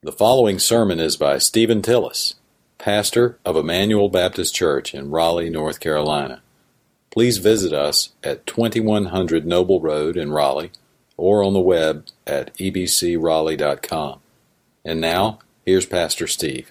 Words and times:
The 0.00 0.12
following 0.12 0.60
sermon 0.60 1.00
is 1.00 1.16
by 1.16 1.38
Stephen 1.38 1.82
Tillis, 1.82 2.34
pastor 2.78 3.36
of 3.44 3.56
Emmanuel 3.56 4.08
Baptist 4.08 4.54
Church 4.54 4.94
in 4.94 5.10
Raleigh, 5.10 5.50
North 5.50 5.80
Carolina. 5.80 6.40
Please 7.10 7.38
visit 7.38 7.72
us 7.72 8.10
at 8.22 8.46
2100 8.46 9.44
Noble 9.44 9.80
Road 9.80 10.16
in 10.16 10.30
Raleigh 10.30 10.70
or 11.16 11.42
on 11.42 11.52
the 11.52 11.58
web 11.58 12.06
at 12.28 12.54
ebcraleigh.com. 12.58 14.20
And 14.84 15.00
now, 15.00 15.40
here's 15.66 15.84
Pastor 15.84 16.28
Steve. 16.28 16.70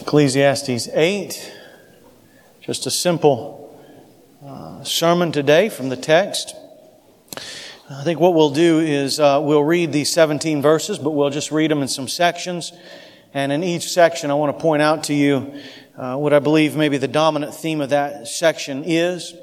Ecclesiastes 0.00 0.88
8, 0.94 1.52
just 2.60 2.86
a 2.86 2.90
simple 2.92 3.76
uh, 4.46 4.84
sermon 4.84 5.32
today 5.32 5.68
from 5.68 5.88
the 5.88 5.96
text. 5.96 6.54
I 7.92 8.04
think 8.04 8.20
what 8.20 8.34
we'll 8.34 8.50
do 8.50 8.78
is 8.78 9.18
uh, 9.18 9.40
we'll 9.42 9.64
read 9.64 9.92
these 9.92 10.12
17 10.12 10.62
verses, 10.62 10.96
but 10.96 11.10
we'll 11.10 11.28
just 11.28 11.50
read 11.50 11.72
them 11.72 11.82
in 11.82 11.88
some 11.88 12.06
sections. 12.06 12.72
And 13.34 13.50
in 13.50 13.64
each 13.64 13.88
section, 13.88 14.30
I 14.30 14.34
want 14.34 14.56
to 14.56 14.62
point 14.62 14.80
out 14.80 15.04
to 15.04 15.14
you 15.14 15.60
uh, 15.96 16.14
what 16.14 16.32
I 16.32 16.38
believe 16.38 16.76
maybe 16.76 16.98
the 16.98 17.08
dominant 17.08 17.52
theme 17.52 17.80
of 17.80 17.90
that 17.90 18.28
section 18.28 18.84
is. 18.86 19.34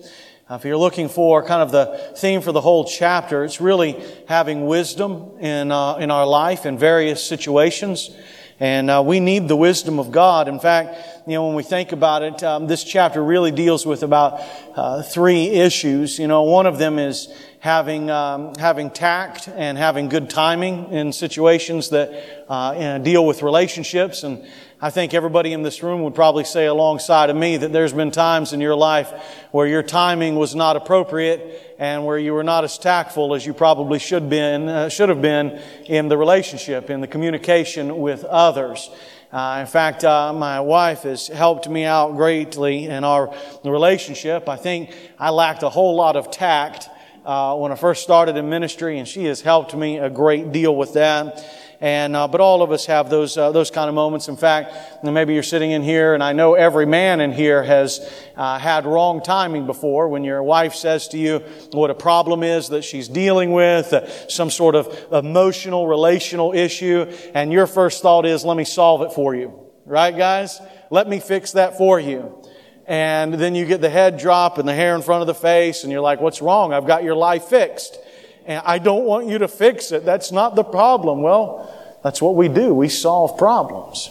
Uh, 0.49 0.55
if 0.55 0.63
you're 0.63 0.77
looking 0.77 1.09
for 1.09 1.45
kind 1.45 1.61
of 1.61 1.73
the 1.73 2.13
theme 2.15 2.39
for 2.39 2.53
the 2.53 2.61
whole 2.61 2.85
chapter, 2.85 3.43
it's 3.43 3.59
really 3.59 4.01
having 4.29 4.65
wisdom 4.65 5.29
in, 5.41 5.69
uh, 5.73 5.95
in 5.95 6.09
our 6.09 6.25
life 6.25 6.65
in 6.65 6.77
various 6.77 7.21
situations. 7.21 8.15
And 8.61 8.89
uh, 8.89 9.03
we 9.05 9.19
need 9.19 9.49
the 9.49 9.57
wisdom 9.57 9.99
of 9.99 10.11
God. 10.11 10.47
In 10.47 10.61
fact, 10.61 10.95
you 11.27 11.33
know, 11.33 11.45
when 11.47 11.55
we 11.55 11.63
think 11.63 11.91
about 11.91 12.23
it, 12.23 12.41
um, 12.43 12.65
this 12.65 12.85
chapter 12.85 13.21
really 13.21 13.51
deals 13.51 13.85
with 13.85 14.03
about 14.03 14.41
uh, 14.73 15.03
three 15.03 15.47
issues. 15.49 16.17
You 16.17 16.27
know, 16.27 16.43
one 16.43 16.65
of 16.65 16.79
them 16.79 16.97
is 16.97 17.27
having 17.59 18.09
um, 18.09 18.53
having 18.55 18.89
tact 18.91 19.47
and 19.47 19.77
having 19.77 20.09
good 20.09 20.29
timing 20.29 20.91
in 20.91 21.11
situations 21.11 21.89
that 21.89 22.45
uh, 22.49 22.97
deal 22.99 23.25
with 23.25 23.41
relationships. 23.41 24.23
And 24.23 24.45
I 24.79 24.91
think 24.91 25.15
everybody 25.15 25.53
in 25.53 25.63
this 25.63 25.81
room 25.81 26.03
would 26.03 26.13
probably 26.13 26.43
say 26.43 26.67
alongside 26.67 27.31
of 27.31 27.35
me 27.35 27.57
that 27.57 27.73
there's 27.73 27.93
been 27.93 28.11
times 28.11 28.53
in 28.53 28.61
your 28.61 28.75
life 28.75 29.11
where 29.51 29.65
your 29.65 29.81
timing 29.81 30.35
was 30.35 30.53
not 30.53 30.75
appropriate 30.75 31.75
and 31.79 32.05
where 32.05 32.19
you 32.19 32.33
were 32.33 32.43
not 32.43 32.63
as 32.63 32.77
tactful 32.77 33.33
as 33.33 33.43
you 33.43 33.53
probably 33.55 33.97
should 33.97 34.29
been 34.29 34.69
uh, 34.69 34.89
should 34.89 35.09
have 35.09 35.21
been 35.21 35.59
in 35.85 36.09
the 36.09 36.17
relationship 36.17 36.91
in 36.91 37.01
the 37.01 37.07
communication 37.07 37.97
with 37.97 38.23
others. 38.23 38.89
Uh, 39.31 39.57
in 39.59 39.67
fact, 39.67 40.05
uh, 40.05 40.31
my 40.31 40.59
wife 40.61 41.01
has 41.01 41.27
helped 41.27 41.67
me 41.67 41.83
out 41.83 42.15
greatly 42.15 42.85
in 42.85 43.03
our 43.03 43.35
relationship. 43.65 44.47
I 44.47 44.55
think 44.55 44.95
I 45.19 45.31
lacked 45.31 45.63
a 45.63 45.69
whole 45.69 45.95
lot 45.95 46.15
of 46.15 46.31
tact 46.31 46.87
uh, 47.27 47.53
when 47.57 47.73
I 47.73 47.75
first 47.75 48.03
started 48.03 48.37
in 48.37 48.49
ministry, 48.49 48.99
and 48.99 49.07
she 49.07 49.25
has 49.25 49.41
helped 49.41 49.75
me 49.75 49.97
a 49.97 50.09
great 50.09 50.53
deal 50.53 50.73
with 50.73 50.93
that. 50.93 51.45
And 51.81 52.15
uh, 52.15 52.29
but 52.29 52.39
all 52.39 52.63
of 52.63 52.71
us 52.71 52.85
have 52.85 53.09
those 53.09 53.37
uh, 53.37 53.51
those 53.51 53.69
kind 53.69 53.89
of 53.89 53.93
moments. 53.93 54.29
In 54.29 54.37
fact, 54.37 55.03
maybe 55.03 55.33
you're 55.33 55.43
sitting 55.43 55.71
in 55.71 55.83
here, 55.83 56.13
and 56.13 56.23
I 56.23 56.31
know 56.31 56.53
every 56.53 56.85
man 56.85 57.19
in 57.19 57.33
here 57.33 57.61
has 57.61 57.99
uh, 58.37 58.57
had 58.57 58.85
wrong 58.85 59.21
timing 59.21 59.67
before. 59.67 60.07
When 60.07 60.23
your 60.23 60.41
wife 60.41 60.73
says 60.73 61.09
to 61.09 61.17
you 61.17 61.39
what 61.73 61.91
a 61.91 61.95
problem 61.95 62.43
is 62.43 62.69
that 62.69 62.83
she's 62.83 63.09
dealing 63.09 63.51
with, 63.51 63.91
uh, 63.91 64.07
some 64.29 64.49
sort 64.49 64.75
of 64.75 64.87
emotional, 65.11 65.85
relational 65.85 66.53
issue, 66.53 67.11
and 67.35 67.51
your 67.51 67.67
first 67.67 68.01
thought 68.01 68.25
is, 68.25 68.45
"Let 68.45 68.55
me 68.55 68.63
solve 68.63 69.01
it 69.01 69.11
for 69.11 69.35
you." 69.35 69.53
Right, 69.85 70.17
guys? 70.17 70.59
Let 70.89 71.07
me 71.09 71.19
fix 71.19 71.51
that 71.51 71.77
for 71.77 71.99
you 71.99 72.41
and 72.87 73.33
then 73.33 73.53
you 73.53 73.65
get 73.65 73.81
the 73.81 73.89
head 73.89 74.17
drop 74.17 74.57
and 74.57 74.67
the 74.67 74.73
hair 74.73 74.95
in 74.95 75.01
front 75.01 75.21
of 75.21 75.27
the 75.27 75.35
face, 75.35 75.83
and 75.83 75.91
you're 75.91 76.01
like, 76.01 76.21
What's 76.21 76.41
wrong? 76.41 76.73
I've 76.73 76.87
got 76.87 77.03
your 77.03 77.15
life 77.15 77.43
fixed. 77.45 77.99
And 78.45 78.61
I 78.65 78.79
don't 78.79 79.03
want 79.03 79.27
you 79.27 79.39
to 79.39 79.47
fix 79.49 79.91
it. 79.91 80.05
That's 80.05 80.31
not 80.31 80.55
the 80.55 80.63
problem. 80.63 81.21
Well, 81.21 81.69
that's 82.01 82.21
what 82.21 82.35
we 82.35 82.47
do. 82.47 82.73
We 82.73 82.87
solve 82.87 83.37
problems. 83.37 84.09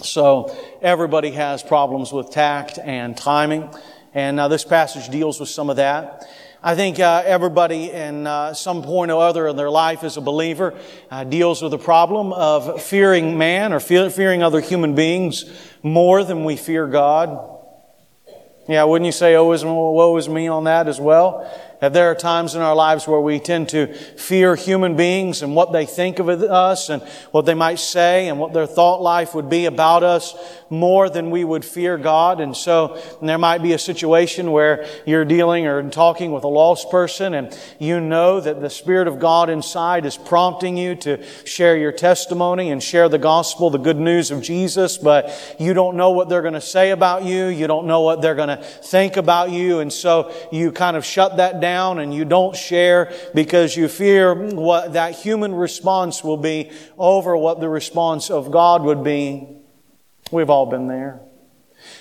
So 0.00 0.56
everybody 0.80 1.32
has 1.32 1.62
problems 1.62 2.12
with 2.12 2.30
tact 2.30 2.78
and 2.78 3.14
timing. 3.14 3.68
And 4.14 4.40
uh, 4.40 4.48
this 4.48 4.64
passage 4.64 5.10
deals 5.10 5.38
with 5.38 5.50
some 5.50 5.68
of 5.68 5.76
that. 5.76 6.26
I 6.62 6.74
think 6.76 6.98
uh, 6.98 7.24
everybody 7.26 7.90
in 7.90 8.26
uh, 8.26 8.54
some 8.54 8.82
point 8.82 9.10
or 9.10 9.20
other 9.20 9.48
in 9.48 9.56
their 9.56 9.70
life 9.70 10.04
as 10.04 10.16
a 10.16 10.20
believer 10.20 10.74
uh, 11.10 11.24
deals 11.24 11.60
with 11.60 11.72
the 11.72 11.78
problem 11.78 12.32
of 12.32 12.80
fearing 12.80 13.36
man 13.36 13.72
or 13.72 13.80
fearing 13.80 14.42
other 14.42 14.60
human 14.60 14.94
beings 14.94 15.44
more 15.82 16.24
than 16.24 16.44
we 16.44 16.56
fear 16.56 16.86
God. 16.86 17.51
Yeah, 18.68 18.84
wouldn't 18.84 19.06
you 19.06 19.12
say, 19.12 19.34
oh, 19.34 19.46
woe 19.46 20.16
is 20.16 20.28
me 20.28 20.48
on 20.48 20.64
that 20.64 20.86
as 20.88 21.00
well? 21.00 21.50
That 21.82 21.92
there 21.92 22.12
are 22.12 22.14
times 22.14 22.54
in 22.54 22.62
our 22.62 22.76
lives 22.76 23.08
where 23.08 23.18
we 23.18 23.40
tend 23.40 23.70
to 23.70 23.92
fear 23.92 24.54
human 24.54 24.94
beings 24.94 25.42
and 25.42 25.56
what 25.56 25.72
they 25.72 25.84
think 25.84 26.20
of 26.20 26.28
us 26.28 26.88
and 26.88 27.02
what 27.32 27.44
they 27.44 27.54
might 27.54 27.80
say 27.80 28.28
and 28.28 28.38
what 28.38 28.52
their 28.52 28.68
thought 28.68 29.02
life 29.02 29.34
would 29.34 29.50
be 29.50 29.66
about 29.66 30.04
us 30.04 30.32
more 30.70 31.10
than 31.10 31.32
we 31.32 31.42
would 31.42 31.64
fear 31.64 31.98
God. 31.98 32.40
And 32.40 32.56
so 32.56 33.02
and 33.18 33.28
there 33.28 33.36
might 33.36 33.62
be 33.62 33.72
a 33.72 33.80
situation 33.80 34.52
where 34.52 34.86
you're 35.06 35.24
dealing 35.24 35.66
or 35.66 35.90
talking 35.90 36.30
with 36.30 36.44
a 36.44 36.48
lost 36.48 36.88
person 36.88 37.34
and 37.34 37.58
you 37.80 37.98
know 37.98 38.38
that 38.38 38.60
the 38.60 38.70
Spirit 38.70 39.08
of 39.08 39.18
God 39.18 39.50
inside 39.50 40.06
is 40.06 40.16
prompting 40.16 40.76
you 40.76 40.94
to 40.94 41.20
share 41.44 41.76
your 41.76 41.90
testimony 41.90 42.70
and 42.70 42.80
share 42.80 43.08
the 43.08 43.18
gospel, 43.18 43.70
the 43.70 43.78
good 43.78 43.98
news 43.98 44.30
of 44.30 44.40
Jesus, 44.40 44.98
but 44.98 45.56
you 45.58 45.74
don't 45.74 45.96
know 45.96 46.12
what 46.12 46.28
they're 46.28 46.42
going 46.42 46.54
to 46.54 46.60
say 46.60 46.92
about 46.92 47.24
you. 47.24 47.46
You 47.46 47.66
don't 47.66 47.88
know 47.88 48.02
what 48.02 48.22
they're 48.22 48.36
going 48.36 48.56
to 48.56 48.62
think 48.62 49.16
about 49.16 49.50
you. 49.50 49.80
And 49.80 49.92
so 49.92 50.32
you 50.52 50.70
kind 50.70 50.96
of 50.96 51.04
shut 51.04 51.38
that 51.38 51.58
down 51.58 51.71
down 51.72 51.98
and 52.00 52.12
you 52.12 52.24
don't 52.26 52.54
share 52.54 53.10
because 53.34 53.74
you 53.76 53.88
fear 53.88 54.34
what 54.34 54.92
that 54.92 55.14
human 55.14 55.54
response 55.54 56.22
will 56.22 56.36
be 56.36 56.70
over 56.98 57.34
what 57.34 57.60
the 57.60 57.68
response 57.68 58.30
of 58.30 58.50
God 58.50 58.82
would 58.82 59.02
be. 59.02 59.48
We've 60.30 60.50
all 60.50 60.66
been 60.66 60.86
there. 60.86 61.20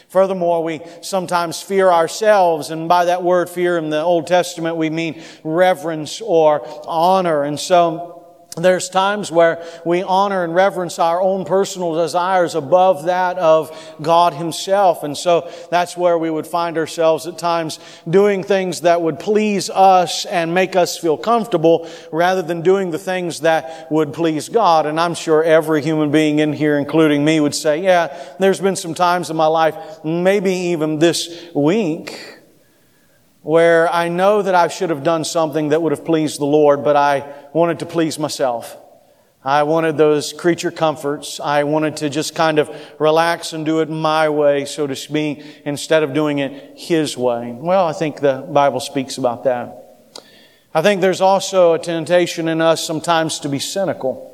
Furthermore, 0.09 0.61
we 0.61 0.81
sometimes 1.01 1.61
fear 1.61 1.89
ourselves, 1.89 2.69
and 2.69 2.89
by 2.89 3.05
that 3.05 3.23
word 3.23 3.49
fear 3.49 3.77
in 3.77 3.89
the 3.89 4.01
Old 4.01 4.27
Testament, 4.27 4.75
we 4.75 4.89
mean 4.89 5.23
reverence 5.43 6.21
or 6.21 6.61
honor. 6.85 7.43
And 7.43 7.57
so, 7.57 8.20
there's 8.57 8.89
times 8.89 9.31
where 9.31 9.63
we 9.85 10.03
honor 10.03 10.44
and 10.44 10.53
reverence 10.53 11.00
our 11.00 11.22
own 11.22 11.45
personal 11.45 11.95
desires 11.95 12.53
above 12.53 13.06
that 13.06 13.38
of 13.38 13.72
God 14.01 14.34
Himself. 14.34 15.03
And 15.03 15.17
so 15.17 15.50
that's 15.69 15.95
where 15.95 16.17
we 16.17 16.29
would 16.29 16.45
find 16.45 16.78
ourselves 16.78 17.28
at 17.28 17.38
times 17.38 17.79
doing 18.09 18.44
things 18.44 18.81
that 18.81 19.01
would 19.01 19.19
please 19.19 19.69
us 19.69 20.25
and 20.25 20.53
make 20.53 20.75
us 20.75 20.97
feel 20.97 21.16
comfortable 21.16 21.89
rather 22.12 22.41
than 22.41 22.62
doing 22.62 22.91
the 22.91 23.00
things 23.00 23.39
that 23.39 23.89
would 23.89 24.12
please 24.12 24.50
God. 24.50 24.85
And 24.85 25.00
I'm 25.00 25.16
sure 25.16 25.41
every 25.41 25.81
human 25.81 26.12
being 26.12 26.39
in 26.39 26.51
here, 26.51 26.78
including 26.78 27.23
me, 27.23 27.39
would 27.39 27.56
say, 27.56 27.81
yeah, 27.81 28.35
there's 28.38 28.59
been 28.59 28.75
some 28.75 28.94
times 28.94 29.29
in 29.29 29.38
my 29.38 29.47
life, 29.47 30.03
maybe 30.03 30.51
even 30.51 31.00
this 31.00 31.50
week, 31.56 32.41
where 33.41 33.91
I 33.91 34.09
know 34.09 34.41
that 34.41 34.56
I 34.56 34.68
should 34.68 34.90
have 34.90 35.03
done 35.03 35.24
something 35.24 35.69
that 35.69 35.81
would 35.81 35.91
have 35.91 36.06
pleased 36.06 36.40
the 36.40 36.46
Lord, 36.46 36.84
but 36.84 36.96
I 36.96 37.34
wanted 37.53 37.79
to 37.79 37.85
please 37.85 38.19
myself. 38.19 38.78
I 39.44 39.63
wanted 39.63 39.97
those 39.97 40.34
creature 40.34 40.69
comforts. 40.69 41.40
I 41.40 41.63
wanted 41.63 41.97
to 41.97 42.09
just 42.09 42.35
kind 42.35 42.59
of 42.59 42.69
relax 43.00 43.53
and 43.53 43.66
do 43.66 43.80
it 43.80 43.90
my 43.90 44.30
way, 44.30 44.66
so 44.66 44.85
to 44.85 44.96
speak, 44.96 45.44
instead 45.66 46.03
of 46.03 46.13
doing 46.13 46.38
it 46.38 46.78
His 46.78 47.18
way. 47.18 47.51
Well, 47.51 47.88
I 47.88 47.94
think 47.94 48.19
the 48.19 48.47
Bible 48.51 48.80
speaks 48.80 49.18
about 49.18 49.46
that. 49.46 49.78
I 50.74 50.84
think 50.84 51.01
there's 51.01 51.22
also 51.22 51.74
a 51.74 51.80
temptation 51.80 52.47
in 52.47 52.62
us 52.62 52.85
sometimes 52.85 53.40
to 53.40 53.50
be 53.50 53.57
cynical. 53.57 54.31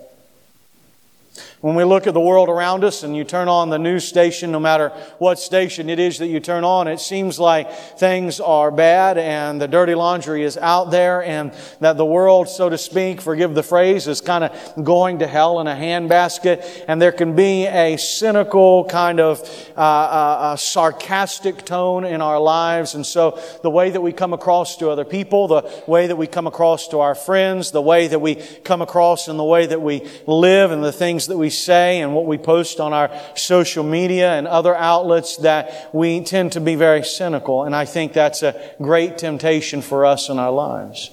When 1.59 1.73
we 1.73 1.83
look 1.85 2.05
at 2.05 2.13
the 2.13 2.19
world 2.19 2.49
around 2.49 2.83
us 2.83 3.01
and 3.01 3.17
you 3.17 3.23
turn 3.23 3.47
on 3.47 3.71
the 3.71 3.79
news 3.79 4.07
station, 4.07 4.51
no 4.51 4.59
matter 4.59 4.89
what 5.17 5.39
station 5.39 5.89
it 5.89 5.97
is 5.97 6.19
that 6.19 6.27
you 6.27 6.39
turn 6.39 6.63
on, 6.63 6.87
it 6.87 6.99
seems 6.99 7.39
like 7.39 7.73
things 7.97 8.39
are 8.39 8.69
bad 8.69 9.17
and 9.17 9.59
the 9.59 9.67
dirty 9.67 9.95
laundry 9.95 10.43
is 10.43 10.55
out 10.55 10.91
there 10.91 11.23
and 11.23 11.51
that 11.79 11.97
the 11.97 12.05
world, 12.05 12.47
so 12.47 12.69
to 12.69 12.77
speak, 12.77 13.21
forgive 13.21 13.55
the 13.55 13.63
phrase, 13.63 14.07
is 14.07 14.21
kind 14.21 14.43
of 14.43 14.85
going 14.85 15.17
to 15.17 15.25
hell 15.25 15.59
in 15.59 15.65
a 15.65 15.73
handbasket. 15.73 16.85
And 16.87 17.01
there 17.01 17.11
can 17.11 17.35
be 17.35 17.65
a 17.65 17.97
cynical 17.97 18.85
kind 18.85 19.19
of 19.19 19.41
uh, 19.75 19.79
uh, 19.81 20.55
sarcastic 20.57 21.65
tone 21.65 22.05
in 22.05 22.21
our 22.21 22.39
lives. 22.39 22.93
And 22.93 23.03
so 23.03 23.41
the 23.63 23.71
way 23.71 23.89
that 23.89 24.01
we 24.01 24.13
come 24.13 24.33
across 24.33 24.77
to 24.77 24.91
other 24.91 25.05
people, 25.05 25.47
the 25.47 25.83
way 25.87 26.05
that 26.05 26.17
we 26.17 26.27
come 26.27 26.45
across 26.45 26.87
to 26.89 26.99
our 26.99 27.15
friends, 27.15 27.71
the 27.71 27.81
way 27.81 28.05
that 28.05 28.19
we 28.19 28.35
come 28.35 28.83
across 28.83 29.27
in 29.27 29.37
the 29.37 29.43
way 29.43 29.65
that 29.65 29.81
we 29.81 30.07
live 30.27 30.69
and 30.69 30.83
the 30.83 30.91
things 30.91 31.25
that 31.25 31.37
we 31.37 31.46
we 31.47 31.51
say 31.51 32.01
and 32.01 32.13
what 32.13 32.25
we 32.25 32.37
post 32.37 32.81
on 32.81 32.91
our 32.91 33.09
social 33.33 33.81
media 33.81 34.33
and 34.33 34.45
other 34.45 34.75
outlets 34.75 35.37
that 35.37 35.89
we 35.93 36.19
tend 36.19 36.51
to 36.51 36.59
be 36.59 36.75
very 36.75 37.03
cynical. 37.03 37.63
And 37.63 37.73
I 37.73 37.85
think 37.85 38.11
that's 38.11 38.43
a 38.43 38.75
great 38.81 39.17
temptation 39.17 39.81
for 39.81 40.05
us 40.05 40.27
in 40.27 40.39
our 40.39 40.51
lives. 40.51 41.09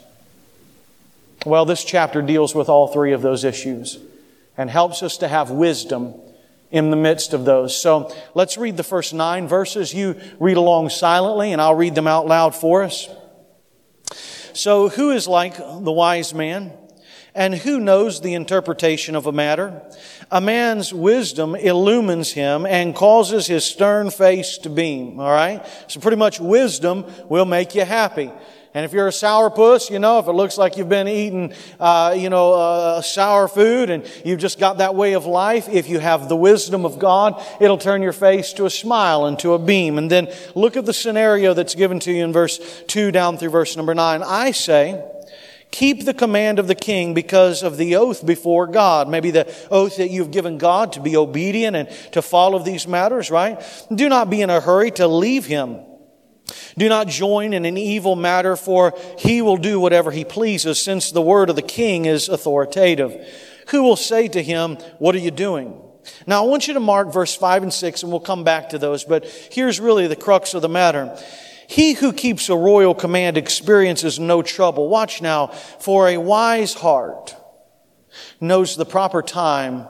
Well, 1.47 1.65
this 1.65 1.85
chapter 1.85 2.21
deals 2.21 2.53
with 2.53 2.69
all 2.69 2.89
three 2.89 3.13
of 3.13 3.23
those 3.23 3.45
issues 3.45 3.99
and 4.57 4.69
helps 4.69 5.05
us 5.05 5.19
to 5.19 5.29
have 5.29 5.53
wisdom 5.53 6.15
in 6.73 6.91
the 6.91 6.97
midst 6.97 7.33
of 7.33 7.45
those. 7.45 7.81
So 7.81 8.13
let's 8.35 8.59
read 8.59 8.77
the 8.77 8.83
first 8.83 9.15
nine 9.15 9.47
verses. 9.47 9.95
You 9.95 10.21
read 10.41 10.57
along 10.57 10.91
silently 10.91 11.53
and 11.53 11.63
I'll 11.63 11.77
read 11.77 11.95
them 11.95 12.09
out 12.09 12.27
loud 12.27 12.57
for 12.57 12.83
us. 12.83 13.09
So 14.53 14.89
who 14.89 15.13
is 15.13 15.29
like 15.29 15.57
the 15.57 15.93
wise 15.93 16.35
man? 16.35 16.73
And 17.37 17.53
who 17.53 17.81
knows 17.81 18.21
the 18.21 18.35
interpretation 18.35 19.17
of 19.17 19.27
a 19.27 19.33
matter? 19.33 19.83
A 20.31 20.41
man's 20.41 20.93
wisdom 20.93 21.55
illumines 21.55 22.33
him 22.33 22.67
and 22.67 22.95
causes 22.95 23.47
his 23.47 23.65
stern 23.65 24.11
face 24.11 24.59
to 24.59 24.71
beam. 24.71 25.21
All 25.21 25.31
right? 25.31 25.65
So 25.89 26.01
pretty 26.01 26.17
much 26.17 26.41
wisdom 26.41 27.05
will 27.29 27.45
make 27.45 27.75
you 27.75 27.85
happy. 27.85 28.31
And 28.77 28.85
if 28.85 28.93
you're 28.93 29.07
a 29.07 29.13
sourpuss, 29.13 29.89
you 29.89 30.01
know, 30.01 30.19
if 30.19 30.27
it 30.27 30.33
looks 30.33 30.59
like 30.59 30.77
you've 30.77 30.89
been 30.89 31.07
eating, 31.07 31.55
uh, 31.79 32.13
you 32.19 32.29
know, 32.29 32.55
uh, 32.55 33.03
sour 33.03 33.47
food 33.47 33.89
and 33.89 34.05
you've 34.25 34.41
just 34.41 34.59
got 34.59 34.79
that 34.79 34.97
way 34.97 35.13
of 35.13 35.27
life, 35.27 35.69
if 35.69 35.89
you 35.89 36.01
have 36.01 36.29
the 36.29 36.35
wisdom 36.35 36.85
of 36.85 36.99
God, 36.99 37.41
it'll 37.61 37.79
turn 37.79 38.03
your 38.03 38.13
face 38.13 38.53
to 38.55 38.67
a 38.67 38.71
smile 38.71 39.27
and 39.27 39.39
to 39.39 39.53
a 39.53 39.61
beam. 39.61 39.97
And 39.97 40.11
then 40.11 40.27
look 40.57 40.77
at 40.77 40.87
the 40.87 40.93
scenario 40.93 41.55
that's 41.55 41.77
given 41.77 42.01
to 42.01 42.13
you 42.13 42.25
in 42.25 42.33
verse 42.33 42.83
2 42.89 43.13
down 43.13 43.39
through 43.39 43.51
verse 43.51 43.77
number 43.77 43.95
9. 43.95 44.25
I 44.25 44.51
say, 44.51 45.05
Keep 45.75 46.05
the 46.05 46.15
command 46.15 46.61
of 46.61 46.69
the 46.69 46.77
king 46.77 47.15
because 47.15 47.65
of 47.65 47.79
the 47.79 47.97
oath 47.97 48.25
before 48.25 48.69
God. 48.69 49.09
Maybe 49.09 49.33
the 49.33 49.53
oath 49.73 49.97
that 49.97 50.09
you've 50.09 50.31
given 50.31 50.57
God 50.57 50.93
to 50.93 51.01
be 51.01 51.17
obedient 51.17 51.75
and 51.75 51.89
to 52.13 52.23
follow 52.23 52.61
these 52.61 52.87
matters, 52.87 53.29
right? 53.29 53.61
Do 53.93 54.09
not 54.09 54.31
be 54.31 54.41
in 54.41 54.51
a 54.51 54.61
hurry 54.61 54.93
to 54.93 55.09
leave 55.09 55.47
him. 55.47 55.81
Do 56.79 56.89
not 56.89 57.09
join 57.09 57.53
in 57.53 57.65
an 57.65 57.77
evil 57.77 58.15
matter, 58.15 58.55
for 58.55 58.97
he 59.19 59.43
will 59.43 59.57
do 59.57 59.81
whatever 59.81 60.13
he 60.13 60.25
pleases, 60.25 60.81
since 60.81 61.11
the 61.11 61.21
word 61.21 61.51
of 61.51 61.57
the 61.57 61.61
king 61.61 62.05
is 62.05 62.29
authoritative. 62.29 63.29
Who 63.71 63.83
will 63.83 63.97
say 63.97 64.29
to 64.29 64.41
him, 64.41 64.77
What 65.01 65.17
are 65.17 65.19
you 65.19 65.33
doing? 65.33 65.83
Now, 66.25 66.45
I 66.45 66.47
want 66.47 66.69
you 66.69 66.75
to 66.75 66.81
mark 66.81 67.13
verse 67.13 67.35
5 67.35 67.65
and 67.65 67.75
6, 67.75 68.03
and 68.05 68.13
we'll 68.13 68.21
come 68.21 68.45
back 68.45 68.69
to 68.69 68.79
those, 68.79 69.03
but 69.03 69.27
here's 69.51 69.81
really 69.81 70.07
the 70.07 70.15
crux 70.15 70.55
of 70.55 70.63
the 70.63 70.69
matter. 70.69 71.19
He 71.67 71.95
who 71.95 72.13
keeps 72.13 72.49
a 72.49 72.57
royal 72.57 72.95
command 72.95 73.37
experiences 73.37 74.19
no 74.19 74.43
trouble. 74.43 74.89
Watch 74.89 75.23
now. 75.23 75.49
For 75.49 76.09
a 76.09 76.19
wise 76.19 76.75
heart 76.75 77.35
knows 78.41 78.77
the 78.77 78.85
proper 78.85 79.23
time 79.23 79.87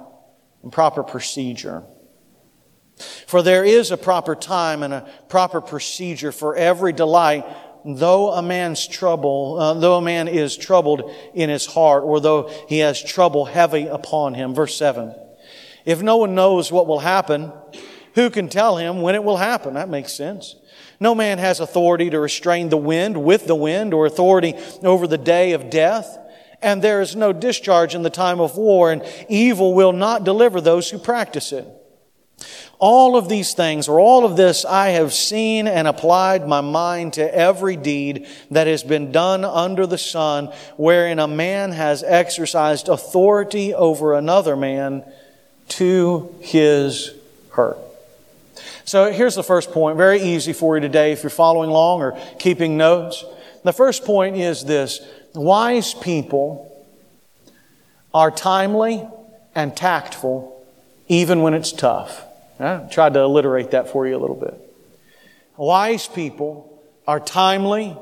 and 0.63 0.73
proper 0.73 1.03
procedure. 1.03 1.85
For 3.27 3.43
there 3.43 3.65
is 3.65 3.91
a 3.91 3.97
proper 3.97 4.35
time 4.35 4.83
and 4.83 4.95
a 4.95 5.09
proper 5.29 5.61
procedure 5.61 6.31
for 6.31 6.55
every 6.55 6.93
delight, 6.93 7.45
though 7.85 8.31
a 8.31 8.43
man's 8.43 8.87
trouble, 8.87 9.59
uh, 9.59 9.75
though 9.75 9.97
a 9.97 10.03
man 10.03 10.29
is 10.29 10.57
troubled 10.57 11.11
in 11.35 11.51
his 11.51 11.67
heart, 11.67 12.05
or 12.05 12.21
though 12.21 12.51
he 12.69 12.79
has 12.79 13.03
trouble 13.03 13.45
heavy 13.45 13.87
upon 13.87 14.35
him. 14.35 14.55
Verse 14.55 14.77
7. 14.77 15.15
If 15.85 16.03
no 16.03 16.17
one 16.17 16.35
knows 16.35 16.73
what 16.73 16.87
will 16.87 17.01
happen, 17.01 17.53
who 18.15 18.31
can 18.31 18.49
tell 18.49 18.77
him 18.77 19.03
when 19.03 19.15
it 19.15 19.25
will 19.25 19.37
happen? 19.37 19.75
That 19.75 19.89
makes 19.89 20.13
sense. 20.13 20.57
No 21.01 21.15
man 21.15 21.39
has 21.39 21.61
authority 21.61 22.11
to 22.11 22.21
restrain 22.21 22.69
the 22.69 22.77
wind 22.77 23.23
with 23.23 23.47
the 23.47 23.55
wind 23.55 23.93
or 23.93 24.07
authority 24.07 24.55
over 24.83 25.07
the 25.07 25.19
day 25.19 25.53
of 25.53 25.71
death. 25.71 26.19
And 26.63 26.81
there 26.81 27.01
is 27.01 27.15
no 27.15 27.33
discharge 27.33 27.95
in 27.95 28.03
the 28.03 28.11
time 28.11 28.41
of 28.41 28.57
war, 28.57 28.91
and 28.91 29.03
evil 29.29 29.75
will 29.75 29.93
not 29.93 30.25
deliver 30.25 30.61
those 30.61 30.89
who 30.89 30.99
practice 30.99 31.53
it. 31.53 31.67
All 32.79 33.17
of 33.17 33.29
these 33.29 33.55
things, 33.55 33.87
or 33.87 34.01
all 34.01 34.25
of 34.25 34.37
this, 34.37 34.65
I 34.65 34.89
have 34.91 35.13
seen 35.13 35.69
and 35.69 35.87
applied 35.87 36.49
my 36.49 36.61
mind 36.61 37.15
to 37.15 37.35
every 37.35 37.77
deed 37.77 38.27
that 38.51 38.67
has 38.67 38.83
been 38.83 39.13
done 39.13 39.45
under 39.45 39.87
the 39.87 39.99
sun, 39.99 40.53
wherein 40.77 41.19
a 41.19 41.29
man 41.29 41.73
has 41.73 42.03
exercised 42.03 42.89
authority 42.89 43.73
over 43.75 44.15
another 44.15 44.57
man 44.57 45.05
to 45.69 46.35
his 46.41 47.15
hurt. 47.51 47.79
So 48.85 49.11
here's 49.11 49.35
the 49.35 49.43
first 49.43 49.73
point, 49.73 49.97
very 49.97 50.21
easy 50.21 50.53
for 50.53 50.77
you 50.77 50.83
today 50.83 51.13
if 51.13 51.23
you're 51.23 51.31
following 51.31 51.71
along 51.71 52.03
or 52.03 52.19
keeping 52.39 52.77
notes. 52.77 53.25
The 53.63 53.73
first 53.73 54.05
point 54.05 54.37
is 54.37 54.65
this 54.65 55.01
wise 55.35 55.95
people 55.95 56.71
are 58.13 58.31
timely 58.31 59.07
and 59.55 59.77
tactful 59.77 60.65
even 61.09 61.43
when 61.43 61.55
it's 61.55 61.73
tough. 61.73 62.25
I 62.61 62.87
tried 62.91 63.15
to 63.15 63.21
alliterate 63.21 63.73
that 63.73 63.89
for 63.89 64.07
you 64.07 64.17
a 64.17 64.21
little 64.21 64.37
bit. 64.37 64.55
Wise 65.57 66.07
people 66.07 66.83
are 67.07 67.21
timely 67.21 67.97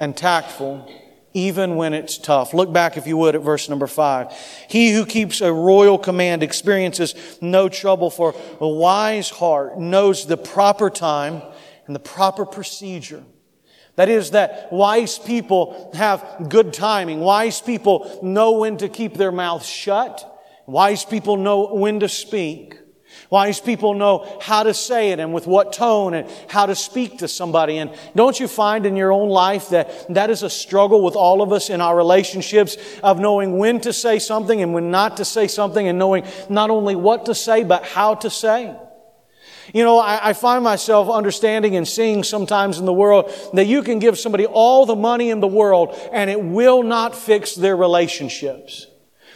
and 0.00 0.16
tactful 0.16 0.90
even 1.34 1.74
when 1.74 1.92
it's 1.92 2.16
tough. 2.16 2.54
Look 2.54 2.72
back, 2.72 2.96
if 2.96 3.06
you 3.08 3.16
would, 3.16 3.34
at 3.34 3.42
verse 3.42 3.68
number 3.68 3.88
five. 3.88 4.32
He 4.68 4.92
who 4.92 5.04
keeps 5.04 5.40
a 5.40 5.52
royal 5.52 5.98
command 5.98 6.44
experiences 6.44 7.14
no 7.40 7.68
trouble, 7.68 8.08
for 8.08 8.34
a 8.60 8.68
wise 8.68 9.30
heart 9.30 9.78
knows 9.78 10.26
the 10.26 10.36
proper 10.36 10.88
time 10.88 11.42
and 11.86 11.94
the 11.94 12.00
proper 12.00 12.46
procedure. 12.46 13.24
That 13.96 14.08
is, 14.08 14.30
that 14.30 14.72
wise 14.72 15.18
people 15.18 15.90
have 15.94 16.46
good 16.48 16.72
timing. 16.72 17.20
Wise 17.20 17.60
people 17.60 18.20
know 18.22 18.52
when 18.52 18.76
to 18.78 18.88
keep 18.88 19.14
their 19.14 19.32
mouths 19.32 19.66
shut. 19.66 20.30
Wise 20.66 21.04
people 21.04 21.36
know 21.36 21.74
when 21.74 22.00
to 22.00 22.08
speak. 22.08 22.76
Wise 23.34 23.58
people 23.58 23.94
know 23.94 24.38
how 24.40 24.62
to 24.62 24.72
say 24.72 25.10
it 25.10 25.18
and 25.18 25.34
with 25.34 25.48
what 25.48 25.72
tone 25.72 26.14
and 26.14 26.30
how 26.46 26.66
to 26.66 26.76
speak 26.76 27.18
to 27.18 27.26
somebody. 27.26 27.78
And 27.78 27.90
don't 28.14 28.38
you 28.38 28.46
find 28.46 28.86
in 28.86 28.94
your 28.94 29.10
own 29.10 29.28
life 29.28 29.70
that 29.70 30.14
that 30.14 30.30
is 30.30 30.44
a 30.44 30.48
struggle 30.48 31.02
with 31.02 31.16
all 31.16 31.42
of 31.42 31.52
us 31.52 31.68
in 31.68 31.80
our 31.80 31.96
relationships 31.96 32.76
of 33.02 33.18
knowing 33.18 33.58
when 33.58 33.80
to 33.80 33.92
say 33.92 34.20
something 34.20 34.62
and 34.62 34.72
when 34.72 34.92
not 34.92 35.16
to 35.16 35.24
say 35.24 35.48
something 35.48 35.88
and 35.88 35.98
knowing 35.98 36.24
not 36.48 36.70
only 36.70 36.94
what 36.94 37.26
to 37.26 37.34
say, 37.34 37.64
but 37.64 37.84
how 37.84 38.14
to 38.14 38.30
say? 38.30 38.72
You 39.72 39.82
know, 39.82 39.98
I, 39.98 40.28
I, 40.28 40.32
find 40.32 40.62
myself 40.62 41.10
understanding 41.10 41.74
and 41.74 41.88
seeing 41.88 42.22
sometimes 42.22 42.78
in 42.78 42.84
the 42.84 42.92
world 42.92 43.32
that 43.54 43.66
you 43.66 43.82
can 43.82 43.98
give 43.98 44.16
somebody 44.16 44.46
all 44.46 44.86
the 44.86 44.94
money 44.94 45.30
in 45.30 45.40
the 45.40 45.48
world 45.48 45.98
and 46.12 46.30
it 46.30 46.40
will 46.40 46.84
not 46.84 47.16
fix 47.16 47.56
their 47.56 47.76
relationships. 47.76 48.86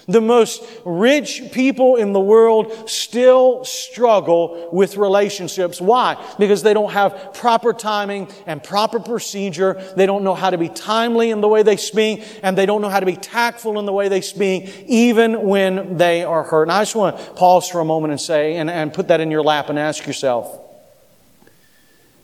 The 0.09 0.23
most 0.23 0.65
rich 0.87 1.53
people 1.53 1.97
in 1.97 2.15
the 2.15 2.21
world 2.21 2.89
still 2.89 3.63
struggle 3.67 4.71
with 4.73 4.97
relationships. 4.97 5.83
Why? 5.83 6.17
Because 6.39 6.63
they 6.63 6.73
don't 6.73 6.93
have 6.93 7.35
proper 7.35 7.75
timing 7.75 8.29
and 8.47 8.65
proper 8.65 9.01
procedure. 9.01 9.75
They 9.97 10.07
don't 10.07 10.25
know 10.25 10.35
how 10.35 10.49
to 10.49 10.57
be 10.57 10.71
timely 10.71 11.31
in 11.31 11.43
the 11.43 11.49
way 11.49 11.63
they 11.63 11.77
speak, 11.77 12.27
and 12.43 12.57
they 12.57 12.65
don't 12.65 12.81
know 12.81 12.89
how 12.89 13.01
to 13.01 13.07
be 13.07 13.17
tactful 13.17 13.79
in 13.79 13.85
the 13.85 13.93
way 13.93 14.09
they 14.09 14.23
speak, 14.23 14.85
even 14.87 15.43
when 15.43 15.99
they 15.99 16.25
are 16.25 16.43
hurt. 16.43 16.63
And 16.63 16.73
I 16.73 16.81
just 16.81 16.97
want 16.97 17.19
to 17.19 17.25
pause 17.33 17.69
for 17.69 17.81
a 17.81 17.85
moment 17.85 18.13
and 18.13 18.21
say, 18.21 18.57
and, 18.57 18.71
and 18.71 18.95
put 18.95 19.09
that 19.09 19.21
in 19.21 19.31
your 19.31 19.43
lap 19.43 19.69
and 19.69 19.79
ask 19.79 20.07
yourself, 20.07 20.59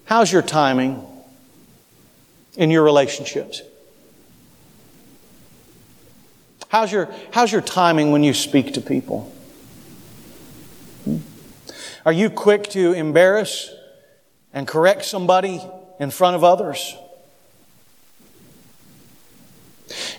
how's 0.07 0.33
your 0.33 0.41
timing 0.43 1.05
in 2.57 2.71
your 2.71 2.83
relationships? 2.83 3.61
How's 6.75 6.91
your, 6.91 7.09
how's 7.31 7.53
your 7.53 7.61
timing 7.61 8.11
when 8.11 8.25
you 8.25 8.35
speak 8.35 8.75
to 8.75 8.81
people? 8.81 9.33
Hmm? 11.05 11.19
Are 12.05 12.13
you 12.13 12.29
quick 12.29 12.65
to 12.71 12.93
embarrass 12.95 13.73
and 14.53 14.67
correct 14.67 15.05
somebody 15.05 15.63
in 16.01 16.11
front 16.11 16.35
of 16.35 16.43
others? 16.43 16.97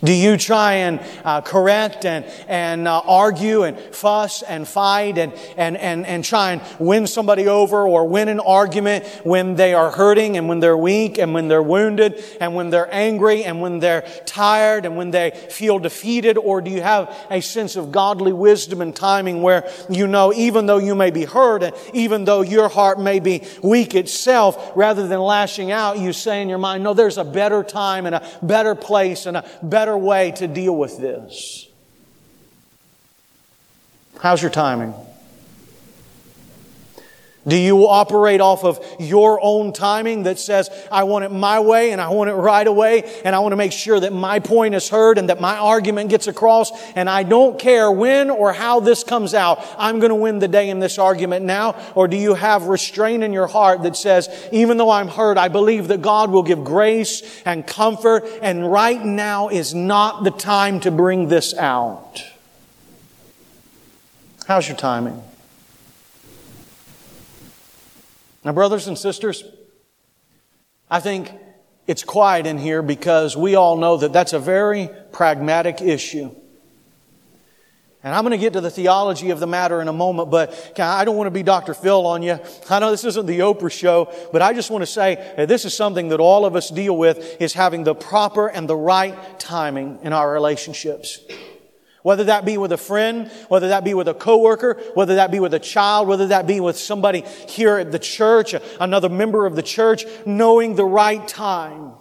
Do 0.04 0.14
you 0.14 0.38
try 0.38 0.74
and 0.74 1.00
uh, 1.24 1.42
correct 1.42 2.06
and, 2.06 2.26
and 2.48 2.88
uh, 2.88 3.00
argue 3.00 3.64
and 3.64 3.78
fuss 3.78 4.42
and 4.42 4.68
fight 4.68 5.18
and, 5.18 5.34
and, 5.58 5.78
and, 5.78 6.06
and 6.06 6.24
try 6.24 6.54
and 6.54 6.62
win 6.80 7.08
somebody 7.08 7.48
over 7.48 7.88
or 7.88 8.08
win 8.08 8.28
an 8.28 8.40
argument 8.40 9.06
when 9.24 9.56
they 9.56 9.74
are 9.74 9.92
hurting 9.92 10.38
and 10.38 10.48
when 10.50 10.60
they're 10.60 10.78
weak 10.78 11.18
and 11.18 11.34
when 11.34 11.48
they're 11.48 11.64
wounded 11.64 12.24
and 12.40 12.56
when 12.56 12.70
they're 12.70 12.94
angry 12.94 13.44
and 13.44 13.62
when 13.62 13.80
they're 13.80 14.02
tired 14.26 14.86
and 14.86 14.98
when 14.98 15.12
they 15.12 15.32
feel 15.50 15.80
defeated? 15.80 16.38
Or 16.38 16.62
do 16.62 16.72
you 16.72 16.82
have 16.82 17.16
a 17.30 17.42
sense 17.42 17.76
of 17.76 17.92
godly 17.92 18.34
wisdom 18.34 18.82
and 18.82 18.96
timing 18.96 19.42
where 19.42 19.70
you 19.90 20.08
know 20.08 20.34
even 20.34 20.66
though 20.66 20.78
you 20.78 20.96
may 20.96 21.12
be 21.12 21.26
hurt 21.26 21.64
and 21.64 21.76
even 21.94 22.26
though 22.26 22.42
your 22.42 22.70
heart 22.70 23.00
may 23.00 23.20
be 23.20 23.44
weak 23.62 23.96
itself, 23.96 24.72
rather 24.76 25.08
than 25.08 25.20
lashing 25.20 25.72
out, 25.72 25.98
you 25.98 26.14
say 26.14 26.42
in 26.42 26.50
your 26.50 26.58
mind, 26.58 26.84
no, 26.84 26.94
there's 26.94 27.18
a 27.18 27.24
better 27.24 27.64
time 27.64 28.06
and 28.06 28.16
a 28.16 28.28
better 28.42 28.76
place 28.76 29.26
and 29.26 29.38
a 29.38 29.46
better 29.62 29.85
way 29.98 30.32
to 30.32 30.48
deal 30.48 30.76
with 30.76 30.98
this. 30.98 31.68
How's 34.20 34.42
your 34.42 34.52
timing? 34.52 34.94
Do 37.48 37.56
you 37.56 37.88
operate 37.88 38.42
off 38.42 38.64
of 38.64 38.84
your 39.00 39.40
own 39.40 39.72
timing 39.72 40.24
that 40.24 40.40
says, 40.40 40.72
I 40.92 41.04
want 41.04 41.26
it 41.26 41.32
my 41.32 41.60
way 41.60 41.92
and 41.92 42.02
I 42.02 42.10
want 42.10 42.32
it 42.32 42.34
right 42.34 42.66
away 42.66 43.22
and 43.24 43.36
I 43.36 43.40
want 43.40 43.52
to 43.52 43.56
make 43.56 43.72
sure 43.72 44.00
that 44.00 44.12
my 44.12 44.40
point 44.40 44.74
is 44.74 44.90
heard 44.90 45.20
and 45.20 45.30
that 45.30 45.40
my 45.40 45.56
argument 45.56 46.10
gets 46.10 46.26
across 46.26 46.72
and 46.96 47.08
I 47.08 47.22
don't 47.22 47.60
care 47.60 47.92
when 47.92 48.32
or 48.32 48.52
how 48.52 48.80
this 48.80 49.04
comes 49.04 49.36
out. 49.36 49.64
I'm 49.78 50.00
going 50.00 50.10
to 50.10 50.16
win 50.16 50.40
the 50.40 50.48
day 50.48 50.70
in 50.70 50.80
this 50.80 50.98
argument 50.98 51.46
now. 51.46 51.76
Or 51.94 52.08
do 52.08 52.18
you 52.18 52.34
have 52.34 52.64
restraint 52.64 53.22
in 53.24 53.32
your 53.32 53.48
heart 53.48 53.84
that 53.84 53.96
says, 53.96 54.28
even 54.52 54.78
though 54.78 54.90
I'm 54.90 55.08
hurt, 55.08 55.38
I 55.38 55.48
believe 55.48 55.90
that 55.90 56.02
God 56.02 56.32
will 56.32 56.44
give 56.44 56.64
grace 56.64 57.44
and 57.46 57.66
comfort 57.68 58.28
and 58.42 58.72
right 58.72 59.04
now 59.04 59.50
is 59.50 59.76
not 59.76 60.24
the 60.24 60.32
time 60.32 60.80
to 60.80 60.90
bring 60.90 61.28
this 61.28 61.54
out. 61.54 62.24
How's 64.48 64.68
your 64.68 64.78
timing? 64.78 65.22
Now, 68.46 68.54
brothers 68.54 68.88
and 68.88 68.96
sisters, 68.96 69.44
I 70.90 71.00
think 71.00 71.34
it's 71.88 72.04
quiet 72.04 72.46
in 72.46 72.60
here 72.60 72.84
because 72.84 73.36
we 73.36 73.56
all 73.56 73.76
know 73.76 73.98
that 73.98 74.14
that's 74.14 74.34
a 74.34 74.40
very 74.40 74.90
pragmatic 75.12 75.82
issue. 75.82 76.34
And 78.04 78.14
I'm 78.14 78.22
going 78.22 78.34
to 78.34 78.38
get 78.38 78.54
to 78.54 78.62
the 78.62 78.70
theology 78.70 79.32
of 79.32 79.40
the 79.40 79.48
matter 79.48 79.82
in 79.82 79.88
a 79.88 79.94
moment, 79.94 80.30
but 80.30 80.80
I 80.80 81.06
don't 81.06 81.18
want 81.18 81.26
to 81.26 81.32
be 81.32 81.42
Dr. 81.42 81.74
Phil 81.74 82.06
on 82.06 82.22
you. 82.22 82.40
I 82.70 82.78
know 82.78 82.92
this 82.92 83.04
isn't 83.04 83.26
the 83.26 83.40
Oprah 83.40 83.72
show, 83.72 84.14
but 84.32 84.44
I 84.44 84.54
just 84.54 84.70
want 84.70 84.84
to 84.84 84.86
say 84.86 85.34
this 85.48 85.66
is 85.66 85.74
something 85.74 86.10
that 86.10 86.20
all 86.20 86.46
of 86.46 86.56
us 86.56 86.70
deal 86.70 86.96
with 86.96 87.42
is 87.42 87.54
having 87.54 87.84
the 87.84 87.96
proper 87.96 88.48
and 88.48 88.70
the 88.70 88.76
right 88.76 89.40
timing 89.40 89.98
in 90.04 90.14
our 90.14 90.32
relationships. 90.32 91.20
Whether 92.06 92.26
that 92.26 92.46
be 92.46 92.60
with 92.60 92.72
a 92.72 92.78
friend, 92.78 93.32
whether 93.48 93.70
that 93.70 93.84
be 93.84 93.96
with 93.96 94.08
a 94.08 94.14
coworker, 94.14 94.80
whether 94.94 95.16
that 95.16 95.32
be 95.32 95.40
with 95.40 95.56
a 95.56 95.60
child, 95.60 96.08
whether 96.08 96.28
that 96.28 96.46
be 96.46 96.60
with 96.60 96.78
somebody 96.78 97.22
here 97.48 97.78
at 97.78 97.92
the 97.92 97.98
church, 97.98 98.54
another 98.80 99.10
member 99.10 99.48
of 99.48 99.56
the 99.56 99.64
church, 99.64 100.06
knowing 100.24 100.76
the 100.76 100.86
right 100.86 101.28
time. 101.28 101.94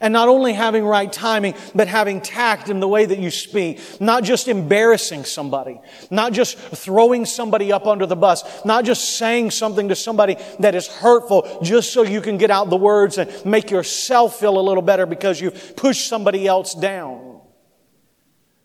And 0.00 0.12
not 0.12 0.28
only 0.28 0.52
having 0.52 0.84
right 0.84 1.12
timing, 1.12 1.56
but 1.74 1.88
having 1.88 2.20
tact 2.20 2.68
in 2.68 2.78
the 2.78 2.86
way 2.86 3.04
that 3.04 3.18
you 3.18 3.32
speak. 3.32 3.80
Not 4.00 4.22
just 4.22 4.46
embarrassing 4.46 5.24
somebody. 5.24 5.80
Not 6.08 6.32
just 6.32 6.56
throwing 6.56 7.24
somebody 7.24 7.72
up 7.72 7.88
under 7.88 8.06
the 8.06 8.14
bus. 8.14 8.64
Not 8.64 8.84
just 8.84 9.16
saying 9.16 9.50
something 9.50 9.88
to 9.88 9.96
somebody 9.96 10.36
that 10.60 10.76
is 10.76 10.86
hurtful 10.86 11.58
just 11.64 11.92
so 11.92 12.02
you 12.02 12.20
can 12.20 12.38
get 12.38 12.52
out 12.52 12.70
the 12.70 12.76
words 12.76 13.18
and 13.18 13.28
make 13.44 13.72
yourself 13.72 14.38
feel 14.38 14.56
a 14.56 14.62
little 14.62 14.84
better 14.84 15.04
because 15.04 15.40
you've 15.40 15.74
pushed 15.74 16.06
somebody 16.06 16.46
else 16.46 16.74
down. 16.74 17.41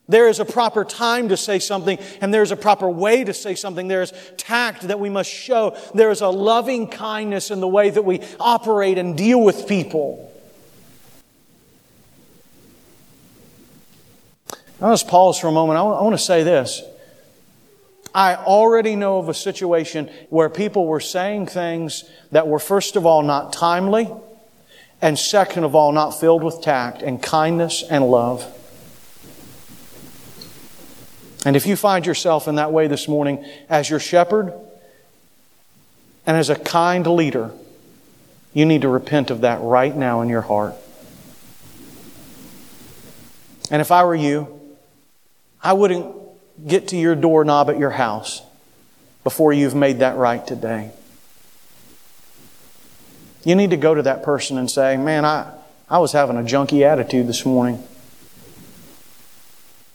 There 0.09 0.29
is 0.29 0.39
a 0.39 0.45
proper 0.45 0.85
time 0.85 1.29
to 1.29 1.37
say 1.37 1.59
something, 1.59 1.99
and 2.21 2.33
there 2.33 2.41
is 2.41 2.51
a 2.51 2.55
proper 2.55 2.89
way 2.89 3.25
to 3.25 3.33
say 3.33 3.55
something. 3.55 3.89
There 3.89 4.01
is 4.01 4.13
tact 4.37 4.83
that 4.83 4.99
we 4.99 5.09
must 5.09 5.29
show. 5.29 5.77
There 5.93 6.11
is 6.11 6.21
a 6.21 6.29
loving 6.29 6.87
kindness 6.87 7.51
in 7.51 7.59
the 7.59 7.67
way 7.67 7.89
that 7.89 8.03
we 8.03 8.21
operate 8.39 8.97
and 8.97 9.17
deal 9.17 9.41
with 9.41 9.67
people. 9.67 10.23
Now, 14.79 14.91
let's 14.91 15.03
pause 15.03 15.39
for 15.39 15.47
a 15.47 15.51
moment. 15.51 15.77
I 15.77 15.81
want 15.81 16.13
to 16.13 16.23
say 16.23 16.43
this. 16.43 16.83
I 18.15 18.35
already 18.35 18.95
know 18.95 19.19
of 19.19 19.27
a 19.27 19.33
situation 19.33 20.09
where 20.29 20.49
people 20.49 20.85
were 20.85 20.99
saying 20.99 21.47
things 21.47 22.03
that 22.31 22.47
were, 22.47 22.59
first 22.59 22.95
of 22.95 23.05
all, 23.05 23.23
not 23.23 23.51
timely, 23.51 24.09
and 25.01 25.19
second 25.19 25.65
of 25.65 25.75
all, 25.75 25.91
not 25.91 26.11
filled 26.11 26.43
with 26.43 26.61
tact 26.61 27.01
and 27.01 27.21
kindness 27.21 27.83
and 27.89 28.07
love. 28.07 28.53
And 31.46 31.56
if 31.56 31.65
you 31.65 31.75
find 31.75 32.06
yourself 32.06 32.48
in 32.48 32.56
that 32.56 32.72
way 32.72 32.88
this 32.88 33.08
morning 33.08 33.46
as 33.70 33.89
your 33.89 34.00
shepherd 34.00 34.53
and 36.25 36.36
as 36.36 36.50
a 36.50 36.56
kind 36.56 37.06
leader, 37.08 37.51
you 38.53 38.65
need 38.65 38.82
to 38.82 38.89
repent 38.89 39.29
of 39.29 39.41
that 39.41 39.62
right 39.62 39.96
now 39.96 40.22
in 40.22 40.29
your 40.29 40.41
heart. 40.41 40.75
And 43.70 43.82
if 43.82 43.91
I 43.91 44.03
were 44.03 44.15
you, 44.15 44.60
I 45.62 45.74
wouldn't 45.74 46.15
get 46.65 46.89
to 46.89 46.98
your 46.98 47.15
doorknob 47.15 47.70
at 47.70 47.77
your 47.77 47.91
house 47.91 48.41
before 49.24 49.53
you've 49.53 49.75
made 49.75 50.00
that 50.00 50.15
right 50.15 50.46
today. 50.46 50.91
You 53.44 53.56
need 53.56 53.70
to 53.70 53.77
go 53.77 53.94
to 53.94 54.01
that 54.03 54.24
person 54.24 54.58
and 54.58 54.70
say, 54.70 54.98
Man, 54.98 55.24
I, 55.24 55.53
I 55.89 56.00
was 56.00 56.12
having 56.12 56.38
a 56.38 56.41
junky 56.41 56.82
attitude 56.82 57.27
this 57.27 57.46
morning. 57.46 57.84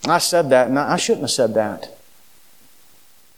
I 0.07 0.19
said 0.19 0.51
that, 0.51 0.69
and 0.69 0.79
I 0.79 0.97
shouldn't 0.97 1.23
have 1.23 1.31
said 1.31 1.55
that. 1.55 1.97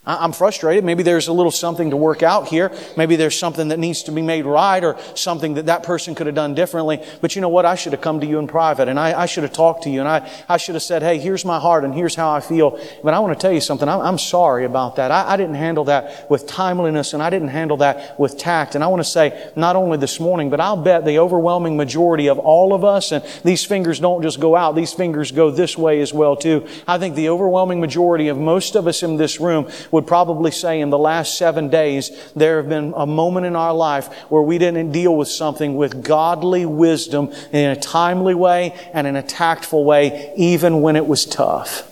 I'm 0.06 0.32
frustrated. 0.32 0.84
Maybe 0.84 1.02
there's 1.02 1.28
a 1.28 1.32
little 1.32 1.50
something 1.50 1.90
to 1.90 1.96
work 1.96 2.22
out 2.22 2.48
here. 2.48 2.70
Maybe 2.96 3.16
there's 3.16 3.38
something 3.38 3.68
that 3.68 3.78
needs 3.78 4.02
to 4.04 4.12
be 4.12 4.20
made 4.20 4.44
right 4.44 4.84
or 4.84 4.98
something 5.14 5.54
that 5.54 5.66
that 5.66 5.82
person 5.82 6.14
could 6.14 6.26
have 6.26 6.34
done 6.34 6.54
differently. 6.54 7.02
But 7.22 7.34
you 7.34 7.40
know 7.40 7.48
what? 7.48 7.64
I 7.64 7.74
should 7.74 7.92
have 7.92 8.02
come 8.02 8.20
to 8.20 8.26
you 8.26 8.38
in 8.38 8.46
private 8.46 8.88
and 8.88 9.00
I, 9.00 9.22
I 9.22 9.26
should 9.26 9.44
have 9.44 9.52
talked 9.52 9.84
to 9.84 9.90
you 9.90 10.00
and 10.00 10.08
I, 10.08 10.30
I 10.48 10.58
should 10.58 10.74
have 10.74 10.82
said, 10.82 11.02
hey, 11.02 11.18
here's 11.18 11.44
my 11.44 11.58
heart 11.58 11.84
and 11.84 11.94
here's 11.94 12.14
how 12.14 12.30
I 12.30 12.40
feel. 12.40 12.78
But 13.02 13.14
I 13.14 13.18
want 13.18 13.32
to 13.32 13.40
tell 13.40 13.52
you 13.52 13.62
something. 13.62 13.88
I'm, 13.88 14.00
I'm 14.00 14.18
sorry 14.18 14.66
about 14.66 14.96
that. 14.96 15.10
I, 15.10 15.32
I 15.32 15.36
didn't 15.38 15.54
handle 15.54 15.84
that 15.84 16.28
with 16.30 16.46
timeliness 16.46 17.14
and 17.14 17.22
I 17.22 17.30
didn't 17.30 17.48
handle 17.48 17.78
that 17.78 18.20
with 18.20 18.36
tact. 18.36 18.74
And 18.74 18.84
I 18.84 18.88
want 18.88 19.00
to 19.00 19.08
say, 19.08 19.50
not 19.56 19.74
only 19.74 19.96
this 19.96 20.20
morning, 20.20 20.50
but 20.50 20.60
I'll 20.60 20.76
bet 20.76 21.06
the 21.06 21.18
overwhelming 21.18 21.78
majority 21.78 22.28
of 22.28 22.38
all 22.38 22.74
of 22.74 22.84
us, 22.84 23.12
and 23.12 23.24
these 23.42 23.64
fingers 23.64 24.00
don't 24.00 24.22
just 24.22 24.38
go 24.38 24.54
out, 24.54 24.74
these 24.74 24.92
fingers 24.92 25.32
go 25.32 25.50
this 25.50 25.78
way 25.78 26.00
as 26.00 26.12
well 26.12 26.36
too. 26.36 26.66
I 26.86 26.98
think 26.98 27.14
the 27.14 27.30
overwhelming 27.30 27.80
majority 27.80 28.28
of 28.28 28.36
most 28.36 28.76
of 28.76 28.86
us 28.86 29.02
in 29.02 29.16
this 29.16 29.40
room 29.40 29.70
would 29.94 30.06
probably 30.08 30.50
say 30.50 30.80
in 30.80 30.90
the 30.90 30.98
last 30.98 31.38
seven 31.38 31.68
days, 31.70 32.10
there 32.34 32.56
have 32.56 32.68
been 32.68 32.92
a 32.96 33.06
moment 33.06 33.46
in 33.46 33.54
our 33.54 33.72
life 33.72 34.12
where 34.28 34.42
we 34.42 34.58
didn't 34.58 34.90
deal 34.90 35.16
with 35.16 35.28
something 35.28 35.76
with 35.76 36.02
godly 36.04 36.66
wisdom 36.66 37.32
in 37.52 37.70
a 37.70 37.76
timely 37.76 38.34
way 38.34 38.72
and 38.92 39.06
in 39.06 39.14
a 39.14 39.22
tactful 39.22 39.84
way, 39.84 40.32
even 40.36 40.82
when 40.82 40.96
it 40.96 41.06
was 41.06 41.24
tough. 41.24 41.88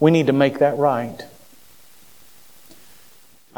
We 0.00 0.10
need 0.10 0.28
to 0.28 0.32
make 0.32 0.60
that 0.60 0.78
right. 0.78 1.22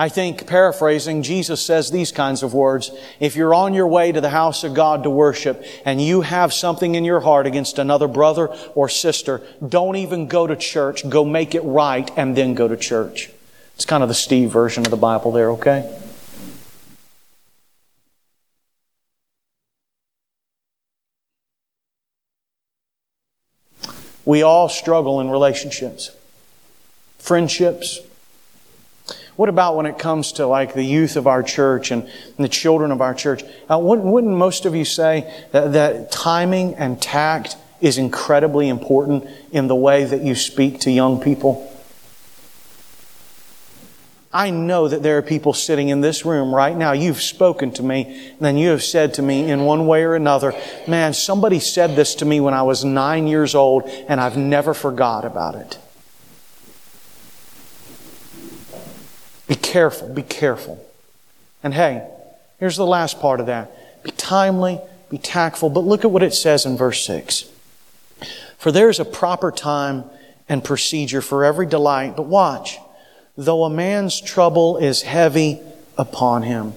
I 0.00 0.08
think, 0.08 0.46
paraphrasing, 0.46 1.22
Jesus 1.22 1.60
says 1.60 1.90
these 1.90 2.10
kinds 2.10 2.42
of 2.42 2.54
words. 2.54 2.90
If 3.20 3.36
you're 3.36 3.52
on 3.52 3.74
your 3.74 3.86
way 3.86 4.12
to 4.12 4.20
the 4.22 4.30
house 4.30 4.64
of 4.64 4.72
God 4.72 5.02
to 5.02 5.10
worship 5.10 5.62
and 5.84 6.00
you 6.00 6.22
have 6.22 6.54
something 6.54 6.94
in 6.94 7.04
your 7.04 7.20
heart 7.20 7.46
against 7.46 7.78
another 7.78 8.08
brother 8.08 8.46
or 8.74 8.88
sister, 8.88 9.42
don't 9.68 9.96
even 9.96 10.26
go 10.26 10.46
to 10.46 10.56
church. 10.56 11.06
Go 11.06 11.22
make 11.22 11.54
it 11.54 11.60
right 11.60 12.10
and 12.16 12.34
then 12.34 12.54
go 12.54 12.66
to 12.66 12.78
church. 12.78 13.28
It's 13.74 13.84
kind 13.84 14.02
of 14.02 14.08
the 14.08 14.14
Steve 14.14 14.50
version 14.50 14.86
of 14.86 14.90
the 14.90 14.96
Bible 14.96 15.32
there, 15.32 15.50
okay? 15.50 15.94
We 24.24 24.40
all 24.40 24.70
struggle 24.70 25.20
in 25.20 25.28
relationships, 25.28 26.10
friendships, 27.18 28.00
what 29.40 29.48
about 29.48 29.74
when 29.74 29.86
it 29.86 29.98
comes 29.98 30.32
to 30.32 30.46
like 30.46 30.74
the 30.74 30.82
youth 30.82 31.16
of 31.16 31.26
our 31.26 31.42
church 31.42 31.90
and, 31.90 32.06
the 32.36 32.46
children 32.46 32.92
of 32.92 33.00
our 33.00 33.14
church? 33.14 33.42
Uh, 33.70 33.78
wouldn't, 33.78 34.36
most 34.36 34.66
of 34.66 34.74
you 34.74 34.84
say 34.84 35.46
that, 35.52 35.72
that 35.72 36.12
timing 36.12 36.74
and 36.74 37.00
tact 37.00 37.56
is 37.80 37.96
incredibly 37.96 38.68
important 38.68 39.26
in 39.50 39.66
the 39.66 39.74
way 39.74 40.04
that 40.04 40.20
you 40.20 40.34
speak 40.34 40.80
to 40.80 40.90
young 40.90 41.22
people? 41.22 41.74
I 44.30 44.50
know 44.50 44.88
that 44.88 45.02
there 45.02 45.16
are 45.16 45.22
people 45.22 45.54
sitting 45.54 45.88
in 45.88 46.02
this 46.02 46.26
room 46.26 46.54
right 46.54 46.76
now. 46.76 46.92
You've 46.92 47.22
spoken 47.22 47.70
to 47.72 47.82
me, 47.82 48.34
and 48.42 48.60
you 48.60 48.68
have 48.68 48.82
said 48.82 49.14
to 49.14 49.22
me 49.22 49.50
in 49.50 49.62
one 49.62 49.86
way 49.86 50.02
or 50.02 50.14
another, 50.14 50.52
man, 50.86 51.14
somebody 51.14 51.60
said 51.60 51.96
this 51.96 52.14
to 52.16 52.26
me 52.26 52.40
when 52.40 52.52
I 52.52 52.64
was 52.64 52.84
nine 52.84 53.26
years 53.26 53.54
old, 53.54 53.84
and 53.84 54.20
I've 54.20 54.36
never 54.36 54.74
forgot 54.74 55.24
about 55.24 55.54
it. 55.54 55.78
Be 59.50 59.56
careful, 59.56 60.08
be 60.08 60.22
careful. 60.22 60.80
And 61.64 61.74
hey, 61.74 62.08
here's 62.60 62.76
the 62.76 62.86
last 62.86 63.18
part 63.18 63.40
of 63.40 63.46
that. 63.46 64.04
Be 64.04 64.12
timely, 64.12 64.80
be 65.10 65.18
tactful, 65.18 65.70
but 65.70 65.80
look 65.80 66.04
at 66.04 66.12
what 66.12 66.22
it 66.22 66.34
says 66.34 66.64
in 66.64 66.76
verse 66.76 67.04
6. 67.04 67.50
For 68.58 68.70
there 68.70 68.88
is 68.88 69.00
a 69.00 69.04
proper 69.04 69.50
time 69.50 70.04
and 70.48 70.62
procedure 70.62 71.20
for 71.20 71.44
every 71.44 71.66
delight, 71.66 72.14
but 72.14 72.26
watch, 72.26 72.78
though 73.36 73.64
a 73.64 73.70
man's 73.70 74.20
trouble 74.20 74.76
is 74.76 75.02
heavy 75.02 75.58
upon 75.98 76.44
him. 76.44 76.72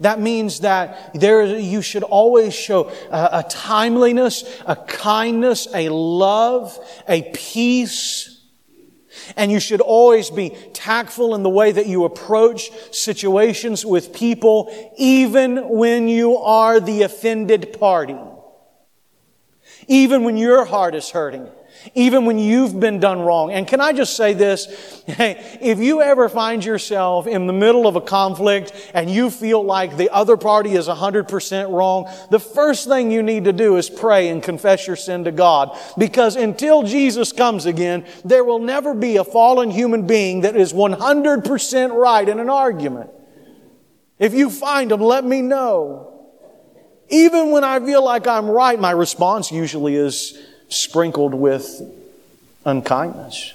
That 0.00 0.18
means 0.18 0.58
that 0.60 1.12
there, 1.14 1.44
you 1.44 1.82
should 1.82 2.02
always 2.02 2.52
show 2.52 2.90
a, 3.12 3.28
a 3.34 3.46
timeliness, 3.48 4.42
a 4.66 4.74
kindness, 4.74 5.68
a 5.72 5.88
love, 5.88 6.76
a 7.08 7.22
peace, 7.32 8.31
and 9.36 9.50
you 9.50 9.60
should 9.60 9.80
always 9.80 10.30
be 10.30 10.50
tactful 10.72 11.34
in 11.34 11.42
the 11.42 11.50
way 11.50 11.72
that 11.72 11.86
you 11.86 12.04
approach 12.04 12.70
situations 12.94 13.84
with 13.84 14.12
people, 14.12 14.92
even 14.96 15.68
when 15.68 16.08
you 16.08 16.36
are 16.38 16.80
the 16.80 17.02
offended 17.02 17.78
party. 17.78 18.18
Even 19.88 20.24
when 20.24 20.36
your 20.36 20.64
heart 20.64 20.94
is 20.94 21.10
hurting 21.10 21.48
even 21.94 22.24
when 22.24 22.38
you've 22.38 22.78
been 22.78 23.00
done 23.00 23.20
wrong. 23.20 23.52
And 23.52 23.66
can 23.66 23.80
I 23.80 23.92
just 23.92 24.16
say 24.16 24.32
this? 24.32 25.02
Hey, 25.12 25.58
if 25.60 25.80
you 25.80 26.00
ever 26.00 26.28
find 26.28 26.64
yourself 26.64 27.26
in 27.26 27.48
the 27.48 27.52
middle 27.52 27.88
of 27.88 27.96
a 27.96 28.00
conflict 28.00 28.72
and 28.94 29.10
you 29.10 29.30
feel 29.30 29.62
like 29.62 29.96
the 29.96 30.10
other 30.10 30.36
party 30.36 30.74
is 30.74 30.86
100% 30.86 31.70
wrong, 31.70 32.08
the 32.30 32.38
first 32.38 32.86
thing 32.86 33.10
you 33.10 33.22
need 33.22 33.44
to 33.44 33.52
do 33.52 33.76
is 33.76 33.90
pray 33.90 34.28
and 34.28 34.42
confess 34.42 34.86
your 34.86 34.94
sin 34.96 35.24
to 35.24 35.32
God. 35.32 35.76
Because 35.98 36.36
until 36.36 36.84
Jesus 36.84 37.32
comes 37.32 37.66
again, 37.66 38.06
there 38.24 38.44
will 38.44 38.60
never 38.60 38.94
be 38.94 39.16
a 39.16 39.24
fallen 39.24 39.70
human 39.72 40.06
being 40.06 40.42
that 40.42 40.56
is 40.56 40.72
100% 40.72 41.92
right 41.92 42.28
in 42.28 42.38
an 42.38 42.48
argument. 42.48 43.10
If 44.18 44.34
you 44.34 44.50
find 44.50 44.90
them, 44.92 45.00
let 45.00 45.24
me 45.24 45.42
know. 45.42 46.12
Even 47.08 47.50
when 47.50 47.64
I 47.64 47.80
feel 47.80 48.04
like 48.04 48.26
I'm 48.26 48.48
right, 48.48 48.78
my 48.78 48.92
response 48.92 49.50
usually 49.50 49.96
is, 49.96 50.38
sprinkled 50.72 51.34
with 51.34 51.82
unkindness. 52.64 53.54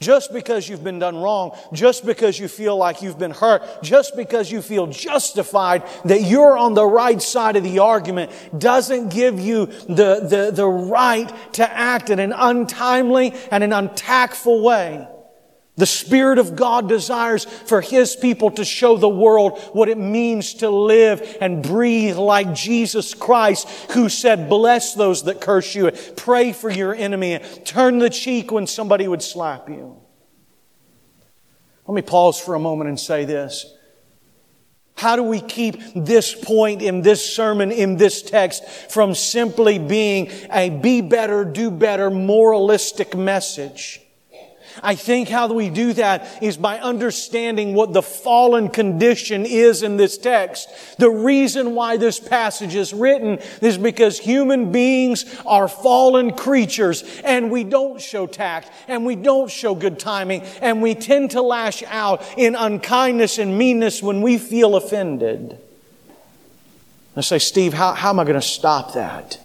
Just 0.00 0.32
because 0.32 0.68
you've 0.68 0.84
been 0.84 1.00
done 1.00 1.16
wrong, 1.16 1.58
just 1.72 2.06
because 2.06 2.38
you 2.38 2.46
feel 2.46 2.76
like 2.76 3.02
you've 3.02 3.18
been 3.18 3.32
hurt, 3.32 3.82
just 3.82 4.14
because 4.14 4.50
you 4.50 4.62
feel 4.62 4.86
justified 4.86 5.82
that 6.04 6.22
you're 6.22 6.56
on 6.56 6.74
the 6.74 6.86
right 6.86 7.20
side 7.20 7.56
of 7.56 7.64
the 7.64 7.80
argument 7.80 8.30
doesn't 8.56 9.08
give 9.08 9.40
you 9.40 9.66
the, 9.66 10.20
the, 10.22 10.52
the 10.54 10.66
right 10.66 11.32
to 11.54 11.68
act 11.68 12.10
in 12.10 12.20
an 12.20 12.32
untimely 12.32 13.34
and 13.50 13.64
an 13.64 13.72
untactful 13.72 14.62
way. 14.62 15.08
The 15.78 15.86
Spirit 15.86 16.38
of 16.38 16.56
God 16.56 16.88
desires 16.88 17.44
for 17.44 17.80
His 17.80 18.16
people 18.16 18.50
to 18.50 18.64
show 18.64 18.96
the 18.96 19.08
world 19.08 19.60
what 19.72 19.88
it 19.88 19.96
means 19.96 20.54
to 20.54 20.68
live 20.68 21.38
and 21.40 21.62
breathe 21.62 22.16
like 22.16 22.52
Jesus 22.52 23.14
Christ, 23.14 23.68
who 23.92 24.08
said, 24.08 24.48
bless 24.48 24.94
those 24.94 25.22
that 25.24 25.40
curse 25.40 25.76
you, 25.76 25.90
pray 26.16 26.52
for 26.52 26.68
your 26.68 26.92
enemy, 26.94 27.38
turn 27.64 27.98
the 27.98 28.10
cheek 28.10 28.50
when 28.50 28.66
somebody 28.66 29.06
would 29.06 29.22
slap 29.22 29.68
you. 29.68 29.96
Let 31.86 31.94
me 31.94 32.02
pause 32.02 32.40
for 32.40 32.56
a 32.56 32.60
moment 32.60 32.88
and 32.88 32.98
say 32.98 33.24
this. 33.24 33.72
How 34.96 35.14
do 35.14 35.22
we 35.22 35.40
keep 35.40 35.76
this 35.94 36.34
point 36.34 36.82
in 36.82 37.02
this 37.02 37.24
sermon, 37.24 37.70
in 37.70 37.98
this 37.98 38.20
text, 38.20 38.64
from 38.90 39.14
simply 39.14 39.78
being 39.78 40.28
a 40.50 40.70
be 40.70 41.02
better, 41.02 41.44
do 41.44 41.70
better, 41.70 42.10
moralistic 42.10 43.16
message? 43.16 44.00
I 44.82 44.94
think 44.94 45.28
how 45.28 45.52
we 45.52 45.70
do 45.70 45.92
that 45.94 46.42
is 46.42 46.56
by 46.56 46.78
understanding 46.78 47.74
what 47.74 47.92
the 47.92 48.02
fallen 48.02 48.68
condition 48.68 49.46
is 49.46 49.82
in 49.82 49.96
this 49.96 50.18
text. 50.18 50.68
The 50.98 51.10
reason 51.10 51.74
why 51.74 51.96
this 51.96 52.20
passage 52.20 52.74
is 52.74 52.92
written 52.92 53.38
is 53.60 53.78
because 53.78 54.18
human 54.18 54.72
beings 54.72 55.24
are 55.46 55.68
fallen 55.68 56.34
creatures 56.34 57.04
and 57.24 57.50
we 57.50 57.64
don't 57.64 58.00
show 58.00 58.26
tact 58.26 58.70
and 58.86 59.04
we 59.04 59.16
don't 59.16 59.50
show 59.50 59.74
good 59.74 59.98
timing 59.98 60.42
and 60.60 60.82
we 60.82 60.94
tend 60.94 61.32
to 61.32 61.42
lash 61.42 61.82
out 61.84 62.22
in 62.36 62.54
unkindness 62.54 63.38
and 63.38 63.56
meanness 63.58 64.02
when 64.02 64.22
we 64.22 64.38
feel 64.38 64.76
offended. 64.76 65.58
I 67.16 67.20
say, 67.20 67.40
Steve, 67.40 67.74
how, 67.74 67.94
how 67.94 68.10
am 68.10 68.20
I 68.20 68.24
going 68.24 68.40
to 68.40 68.46
stop 68.46 68.94
that? 68.94 69.44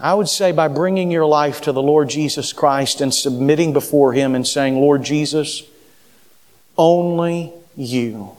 I 0.00 0.14
would 0.14 0.28
say 0.28 0.50
by 0.50 0.68
bringing 0.68 1.10
your 1.10 1.26
life 1.26 1.60
to 1.62 1.72
the 1.72 1.82
Lord 1.82 2.10
Jesus 2.10 2.52
Christ 2.52 3.00
and 3.00 3.14
submitting 3.14 3.72
before 3.72 4.12
Him 4.12 4.34
and 4.34 4.46
saying, 4.46 4.74
Lord 4.76 5.04
Jesus, 5.04 5.62
only 6.76 7.52
you 7.76 8.32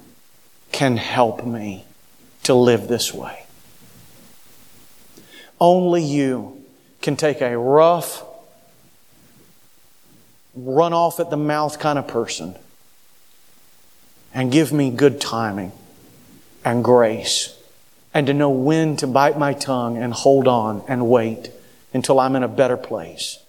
can 0.71 0.97
help 0.97 1.45
me 1.45 1.85
to 2.43 2.53
live 2.53 2.87
this 2.87 3.13
way. 3.13 3.45
Only 5.59 6.03
you 6.03 6.61
can 7.01 7.15
take 7.15 7.39
a 7.39 7.57
rough, 7.57 8.23
run 10.53 10.91
off 10.91 11.21
at 11.21 11.29
the 11.29 11.37
mouth 11.37 11.79
kind 11.79 11.97
of 11.97 12.07
person 12.07 12.55
and 14.33 14.51
give 14.51 14.73
me 14.73 14.91
good 14.91 15.21
timing 15.21 15.71
and 16.65 16.83
grace 16.83 17.54
and 18.15 18.27
to 18.27 18.33
know 18.33 18.49
when 18.49 18.95
to 18.95 19.05
bite 19.05 19.37
my 19.37 19.53
tongue 19.53 19.97
and 19.97 20.13
hold 20.13 20.47
on 20.47 20.81
and 20.87 21.09
wait 21.09 21.51
until 21.93 22.17
I'm 22.17 22.37
in 22.37 22.43
a 22.43 22.47
better 22.47 22.77
place. 22.77 23.39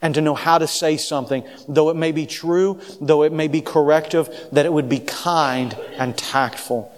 And 0.00 0.14
to 0.14 0.22
know 0.22 0.34
how 0.34 0.56
to 0.56 0.66
say 0.66 0.96
something, 0.96 1.44
though 1.68 1.90
it 1.90 1.96
may 1.96 2.10
be 2.10 2.24
true, 2.24 2.80
though 2.98 3.22
it 3.22 3.32
may 3.32 3.46
be 3.46 3.60
corrective, 3.60 4.30
that 4.52 4.64
it 4.64 4.72
would 4.72 4.88
be 4.88 5.00
kind 5.00 5.76
and 5.98 6.16
tactful. 6.16 6.90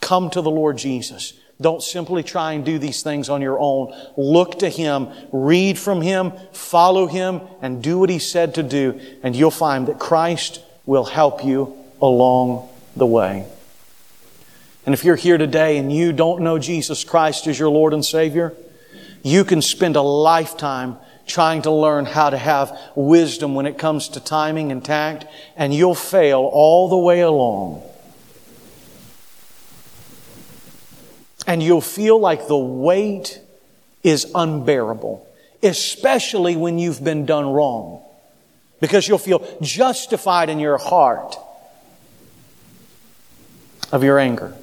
Come 0.00 0.30
to 0.30 0.40
the 0.40 0.50
Lord 0.50 0.78
Jesus. 0.78 1.32
Don't 1.60 1.82
simply 1.82 2.22
try 2.22 2.52
and 2.52 2.64
do 2.64 2.78
these 2.78 3.02
things 3.02 3.28
on 3.28 3.42
your 3.42 3.58
own. 3.58 3.92
Look 4.16 4.60
to 4.60 4.68
Him, 4.68 5.08
read 5.32 5.76
from 5.76 6.00
Him, 6.00 6.32
follow 6.52 7.08
Him, 7.08 7.40
and 7.60 7.82
do 7.82 7.98
what 7.98 8.10
He 8.10 8.20
said 8.20 8.54
to 8.54 8.62
do, 8.62 9.00
and 9.24 9.34
you'll 9.34 9.50
find 9.50 9.88
that 9.88 9.98
Christ 9.98 10.62
will 10.84 11.06
help 11.06 11.44
you 11.44 11.76
along 12.00 12.68
the 12.94 13.06
way. 13.06 13.46
And 14.86 14.94
if 14.94 15.04
you're 15.04 15.16
here 15.16 15.36
today 15.36 15.78
and 15.78 15.92
you 15.92 16.12
don't 16.12 16.42
know 16.42 16.60
Jesus 16.60 17.02
Christ 17.02 17.48
as 17.48 17.58
your 17.58 17.68
Lord 17.68 17.92
and 17.92 18.04
Savior, 18.04 18.54
you 19.24 19.44
can 19.44 19.60
spend 19.60 19.96
a 19.96 20.00
lifetime 20.00 20.96
trying 21.26 21.62
to 21.62 21.72
learn 21.72 22.04
how 22.04 22.30
to 22.30 22.38
have 22.38 22.78
wisdom 22.94 23.56
when 23.56 23.66
it 23.66 23.78
comes 23.78 24.08
to 24.10 24.20
timing 24.20 24.70
and 24.70 24.84
tact, 24.84 25.26
and 25.56 25.74
you'll 25.74 25.96
fail 25.96 26.48
all 26.52 26.88
the 26.88 26.96
way 26.96 27.20
along. 27.20 27.82
And 31.48 31.60
you'll 31.60 31.80
feel 31.80 32.20
like 32.20 32.46
the 32.46 32.56
weight 32.56 33.40
is 34.04 34.30
unbearable, 34.36 35.26
especially 35.64 36.54
when 36.54 36.78
you've 36.78 37.02
been 37.02 37.26
done 37.26 37.48
wrong, 37.48 38.04
because 38.80 39.08
you'll 39.08 39.18
feel 39.18 39.44
justified 39.60 40.48
in 40.48 40.60
your 40.60 40.78
heart 40.78 41.36
of 43.90 44.04
your 44.04 44.20
anger. 44.20 44.54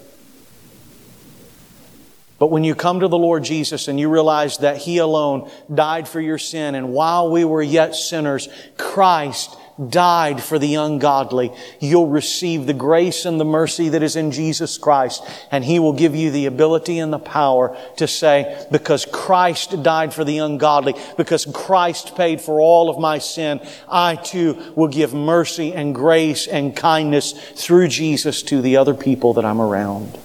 But 2.43 2.51
when 2.51 2.65
you 2.65 2.75
come 2.75 2.99
to 2.99 3.07
the 3.07 3.17
Lord 3.17 3.45
Jesus 3.45 3.87
and 3.87 3.97
you 3.97 4.09
realize 4.09 4.57
that 4.57 4.75
He 4.75 4.97
alone 4.97 5.49
died 5.73 6.09
for 6.09 6.19
your 6.19 6.37
sin, 6.37 6.75
and 6.75 6.91
while 6.91 7.31
we 7.31 7.45
were 7.45 7.61
yet 7.61 7.95
sinners, 7.95 8.49
Christ 8.77 9.55
died 9.87 10.43
for 10.43 10.59
the 10.59 10.75
ungodly, 10.75 11.53
you'll 11.79 12.09
receive 12.09 12.65
the 12.65 12.73
grace 12.73 13.23
and 13.23 13.39
the 13.39 13.45
mercy 13.45 13.87
that 13.87 14.03
is 14.03 14.17
in 14.17 14.31
Jesus 14.31 14.77
Christ, 14.77 15.23
and 15.51 15.63
He 15.63 15.79
will 15.79 15.93
give 15.93 16.17
you 16.17 16.31
the 16.31 16.47
ability 16.47 16.99
and 16.99 17.13
the 17.13 17.17
power 17.17 17.77
to 17.95 18.09
say, 18.09 18.67
because 18.69 19.05
Christ 19.05 19.81
died 19.81 20.13
for 20.13 20.25
the 20.25 20.39
ungodly, 20.39 20.95
because 21.15 21.45
Christ 21.45 22.17
paid 22.17 22.41
for 22.41 22.59
all 22.59 22.89
of 22.89 22.99
my 22.99 23.19
sin, 23.19 23.65
I 23.87 24.17
too 24.17 24.73
will 24.75 24.89
give 24.89 25.13
mercy 25.13 25.73
and 25.73 25.95
grace 25.95 26.45
and 26.45 26.75
kindness 26.75 27.31
through 27.55 27.87
Jesus 27.87 28.43
to 28.43 28.61
the 28.61 28.75
other 28.75 28.93
people 28.93 29.35
that 29.35 29.45
I'm 29.45 29.61
around. 29.61 30.19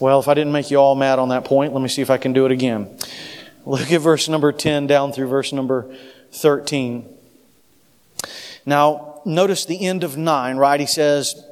Well, 0.00 0.18
if 0.20 0.28
I 0.28 0.34
didn't 0.34 0.52
make 0.52 0.70
you 0.70 0.78
all 0.78 0.94
mad 0.94 1.18
on 1.18 1.28
that 1.28 1.44
point, 1.44 1.72
let 1.72 1.82
me 1.82 1.88
see 1.88 2.02
if 2.02 2.10
I 2.10 2.16
can 2.16 2.32
do 2.32 2.46
it 2.46 2.52
again. 2.52 2.96
Look 3.64 3.92
at 3.92 4.00
verse 4.00 4.28
number 4.28 4.52
10 4.52 4.86
down 4.86 5.12
through 5.12 5.28
verse 5.28 5.52
number 5.52 5.94
13. 6.32 7.08
Now, 8.66 9.20
notice 9.24 9.64
the 9.64 9.86
end 9.86 10.04
of 10.04 10.16
9, 10.16 10.56
right? 10.56 10.80
He 10.80 10.86
says, 10.86 11.42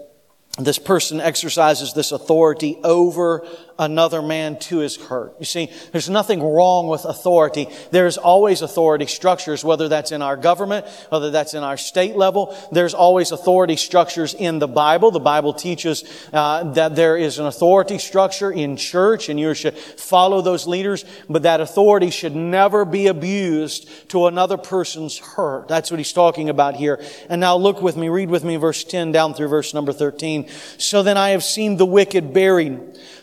this 0.59 0.79
person 0.79 1.21
exercises 1.21 1.95
this 1.95 2.13
authority 2.13 2.79
over 2.85 3.47
another 3.79 4.23
man 4.23 4.59
to 4.59 4.79
his 4.79 4.97
hurt. 4.97 5.35
You 5.39 5.47
see, 5.47 5.71
there's 5.93 6.11
nothing 6.11 6.43
wrong 6.43 6.89
with 6.89 7.05
authority. 7.05 7.69
There's 7.91 8.19
always 8.19 8.63
authority 8.63 9.07
structures, 9.07 9.65
whether 9.65 9.89
that's 9.89 10.13
in 10.13 10.23
our 10.23 10.37
government, 10.37 10.87
whether 11.09 11.31
that's 11.31 11.55
in 11.55 11.63
our 11.63 11.77
state 11.77 12.17
level. 12.17 12.57
There's 12.73 12.95
always 12.95 13.33
authority 13.33 13.77
structures 13.77 14.35
in 14.35 14.59
the 14.59 14.69
Bible. 14.69 15.11
The 15.11 15.21
Bible 15.21 15.53
teaches 15.53 16.05
uh, 16.33 16.73
that 16.73 16.97
there 16.97 17.17
is 17.17 17.39
an 17.39 17.47
authority 17.47 17.99
structure 17.99 18.51
in 18.51 18.77
church, 18.77 19.29
and 19.29 19.39
you 19.39 19.55
should 19.55 19.77
follow 19.77 20.41
those 20.41 20.67
leaders. 20.67 21.05
But 21.29 21.43
that 21.43 21.61
authority 21.61 22.11
should 22.11 22.37
never 22.37 22.85
be 22.85 23.07
abused 23.07 23.89
to 24.11 24.27
another 24.27 24.57
person's 24.57 25.19
hurt. 25.19 25.69
That's 25.69 25.91
what 25.91 25.99
he's 25.99 26.13
talking 26.13 26.49
about 26.49 26.77
here. 26.77 27.03
And 27.29 27.41
now 27.41 27.57
look 27.57 27.83
with 27.83 27.97
me, 27.97 28.09
read 28.09 28.31
with 28.31 28.45
me 28.45 28.57
verse 28.57 28.85
10 28.85 29.13
down 29.13 29.35
through 29.35 29.49
verse 29.49 29.75
number 29.75 29.93
13. 29.93 30.49
So 30.79 31.03
then 31.03 31.17
I 31.17 31.31
have 31.31 31.43
seen 31.43 31.77
the 31.77 31.87
wicked 31.87 32.33
buried, 32.33 32.81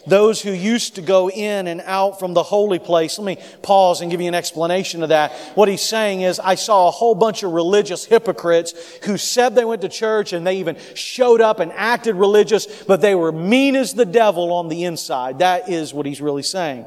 those 0.08 0.39
who 0.42 0.52
used 0.52 0.96
to 0.96 1.02
go 1.02 1.30
in 1.30 1.68
and 1.68 1.82
out 1.86 2.20
from 2.20 2.34
the 2.34 2.44
holy 2.44 2.80
place. 2.80 3.18
Let 3.18 3.26
me 3.26 3.44
pause 3.62 4.02
and 4.02 4.10
give 4.10 4.22
you 4.22 4.28
an 4.28 4.36
explanation 4.36 5.04
of 5.04 5.10
that. 5.10 5.32
What 5.56 5.68
he's 5.68 5.82
saying 5.82 6.22
is, 6.22 6.40
I 6.40 6.56
saw 6.56 6.88
a 6.88 6.92
whole 6.92 7.16
bunch 7.16 7.44
of 7.44 7.52
religious 7.52 8.06
hypocrites 8.06 8.74
who 9.04 9.18
said 9.18 9.56
they 9.56 9.66
went 9.66 9.82
to 9.82 9.90
church 9.90 10.34
and 10.34 10.46
they 10.46 10.58
even 10.58 10.78
showed 10.96 11.42
up 11.42 11.60
and 11.60 11.72
acted 11.74 12.16
religious, 12.16 12.84
but 12.84 13.02
they 13.02 13.16
were 13.16 13.32
mean 13.32 13.76
as 13.76 13.94
the 13.94 14.06
devil 14.06 14.54
on 14.54 14.70
the 14.70 14.84
inside. 14.84 15.40
That 15.40 15.70
is 15.70 15.94
what 15.94 16.06
he's 16.06 16.22
really 16.22 16.44
saying. 16.44 16.86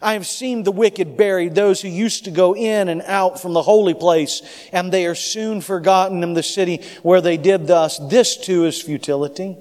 I 0.00 0.12
have 0.12 0.26
seen 0.26 0.62
the 0.62 0.72
wicked 0.72 1.16
buried, 1.16 1.54
those 1.54 1.80
who 1.80 1.88
used 1.88 2.24
to 2.24 2.30
go 2.30 2.54
in 2.54 2.88
and 2.88 3.02
out 3.02 3.40
from 3.40 3.52
the 3.52 3.62
holy 3.62 3.94
place, 3.94 4.42
and 4.72 4.92
they 4.92 5.06
are 5.06 5.14
soon 5.14 5.60
forgotten 5.60 6.22
in 6.22 6.34
the 6.34 6.42
city 6.42 6.82
where 7.02 7.20
they 7.20 7.36
did 7.36 7.66
thus. 7.66 7.98
This 7.98 8.36
too 8.36 8.64
is 8.64 8.80
futility 8.80 9.56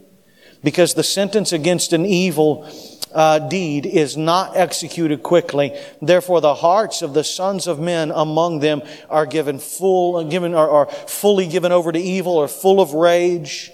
because 0.64 0.94
the 0.94 1.04
sentence 1.04 1.54
against 1.54 1.94
an 1.94 2.06
evil 2.06 2.70
uh, 3.18 3.40
deed 3.40 3.88
is 3.88 4.16
not 4.16 4.56
executed 4.56 5.24
quickly. 5.24 5.76
Therefore, 6.04 6.40
the 6.40 6.54
hearts 6.54 7.02
of 7.02 7.16
the 7.16 7.24
sons 7.24 7.66
of 7.66 7.80
men 7.80 8.12
among 8.12 8.60
them 8.60 8.84
are 9.10 9.26
given 9.26 9.58
full, 9.58 10.24
given, 10.26 10.54
are, 10.54 10.70
are 10.70 10.86
fully 10.86 11.48
given 11.48 11.72
over 11.72 11.92
to 11.92 12.00
evil, 12.00 12.34
or 12.34 12.48
full 12.48 12.80
of 12.80 12.94
rage. 12.94 13.72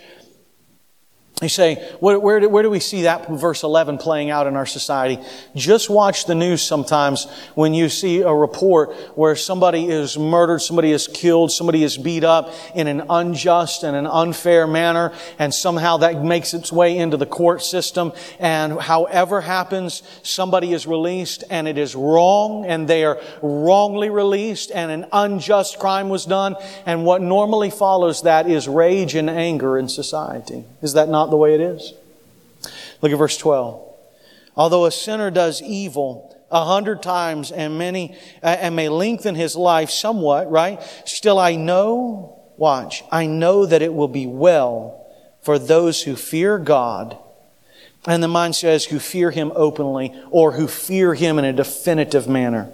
You 1.43 1.49
say, 1.49 1.75
where, 1.99 2.17
where, 2.17 2.39
do, 2.39 2.47
where 2.47 2.63
do 2.63 2.69
we 2.69 2.79
see 2.79 3.01
that 3.01 3.29
verse 3.29 3.63
11 3.63 3.97
playing 3.97 4.29
out 4.29 4.47
in 4.47 4.55
our 4.55 4.65
society? 4.65 5.21
Just 5.55 5.89
watch 5.89 6.25
the 6.25 6.35
news 6.35 6.61
sometimes 6.61 7.29
when 7.55 7.73
you 7.73 7.89
see 7.89 8.21
a 8.21 8.33
report 8.33 8.95
where 9.17 9.35
somebody 9.35 9.89
is 9.89 10.17
murdered, 10.17 10.59
somebody 10.59 10.91
is 10.91 11.09
killed, 11.09 11.51
somebody 11.51 11.83
is 11.83 11.97
beat 11.97 12.23
up 12.23 12.53
in 12.73 12.87
an 12.87 13.03
unjust 13.09 13.83
and 13.83 13.93
an 13.95 14.07
unfair 14.07 14.65
manner, 14.65 15.11
and 15.37 15.53
somehow 15.53 15.97
that 15.97 16.23
makes 16.23 16.53
its 16.53 16.71
way 16.71 16.97
into 16.97 17.17
the 17.17 17.25
court 17.25 17.61
system. 17.61 18.13
And 18.39 18.79
however 18.79 19.41
happens, 19.41 20.01
somebody 20.21 20.71
is 20.71 20.87
released 20.87 21.43
and 21.49 21.67
it 21.67 21.77
is 21.77 21.93
wrong, 21.93 22.65
and 22.65 22.87
they 22.87 23.03
are 23.03 23.19
wrongly 23.41 24.09
released, 24.09 24.71
and 24.73 24.89
an 24.91 25.07
unjust 25.11 25.77
crime 25.77 26.07
was 26.07 26.25
done. 26.25 26.55
And 26.85 27.03
what 27.03 27.21
normally 27.21 27.69
follows 27.69 28.21
that 28.21 28.49
is 28.49 28.69
rage 28.69 29.13
and 29.15 29.29
anger 29.29 29.77
in 29.77 29.89
society. 29.89 30.63
Is 30.81 30.93
that 30.93 31.09
not 31.09 31.32
the 31.33 31.37
way 31.37 31.55
it 31.55 31.61
is. 31.61 31.93
Look 33.01 33.11
at 33.11 33.17
verse 33.17 33.37
12. 33.37 33.81
Although 34.55 34.85
a 34.85 34.91
sinner 34.91 35.31
does 35.31 35.63
evil 35.63 36.29
a 36.51 36.63
hundred 36.63 37.01
times 37.01 37.51
and 37.51 37.79
many, 37.79 38.15
uh, 38.43 38.55
and 38.59 38.75
may 38.75 38.87
lengthen 38.87 39.33
his 39.33 39.55
life 39.55 39.89
somewhat, 39.89 40.51
right? 40.51 40.79
Still 41.05 41.39
I 41.39 41.55
know, 41.55 42.39
watch, 42.55 43.03
I 43.11 43.25
know 43.25 43.65
that 43.65 43.81
it 43.81 43.95
will 43.95 44.07
be 44.07 44.27
well 44.27 45.07
for 45.41 45.57
those 45.57 46.03
who 46.03 46.15
fear 46.15 46.59
God. 46.59 47.17
And 48.05 48.21
the 48.21 48.27
mind 48.27 48.55
says 48.55 48.85
who 48.85 48.99
fear 48.99 49.31
him 49.31 49.51
openly 49.55 50.13
or 50.29 50.51
who 50.51 50.67
fear 50.67 51.15
him 51.15 51.39
in 51.39 51.45
a 51.45 51.53
definitive 51.53 52.27
manner. 52.27 52.69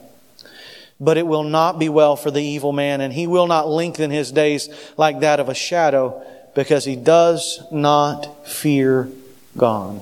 But 0.99 1.17
it 1.17 1.25
will 1.25 1.45
not 1.45 1.79
be 1.79 1.87
well 1.87 2.17
for 2.17 2.29
the 2.29 2.43
evil 2.43 2.73
man, 2.73 2.99
and 2.99 3.13
he 3.13 3.25
will 3.25 3.47
not 3.47 3.69
lengthen 3.69 4.11
his 4.11 4.33
days 4.33 4.67
like 4.97 5.21
that 5.21 5.39
of 5.39 5.47
a 5.47 5.55
shadow 5.55 6.21
because 6.55 6.85
he 6.85 6.95
does 6.95 7.61
not 7.71 8.47
fear 8.47 9.09
God. 9.57 10.01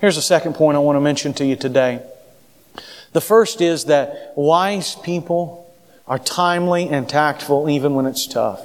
Here's 0.00 0.16
a 0.16 0.22
second 0.22 0.54
point 0.54 0.76
I 0.76 0.80
want 0.80 0.96
to 0.96 1.00
mention 1.00 1.34
to 1.34 1.44
you 1.44 1.56
today. 1.56 2.02
The 3.12 3.20
first 3.20 3.60
is 3.60 3.86
that 3.86 4.32
wise 4.36 4.94
people 4.96 5.74
are 6.06 6.18
timely 6.18 6.88
and 6.88 7.08
tactful 7.08 7.68
even 7.68 7.94
when 7.94 8.06
it's 8.06 8.26
tough. 8.26 8.60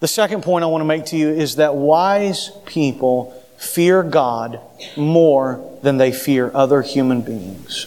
The 0.00 0.08
second 0.08 0.42
point 0.42 0.64
I 0.64 0.66
want 0.66 0.82
to 0.82 0.86
make 0.86 1.06
to 1.06 1.16
you 1.16 1.30
is 1.30 1.56
that 1.56 1.74
wise 1.74 2.50
people 2.66 3.32
fear 3.56 4.02
God 4.02 4.60
more 4.96 5.78
than 5.82 5.96
they 5.96 6.12
fear 6.12 6.50
other 6.54 6.82
human 6.82 7.22
beings. 7.22 7.86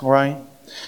All 0.00 0.10
right? 0.10 0.36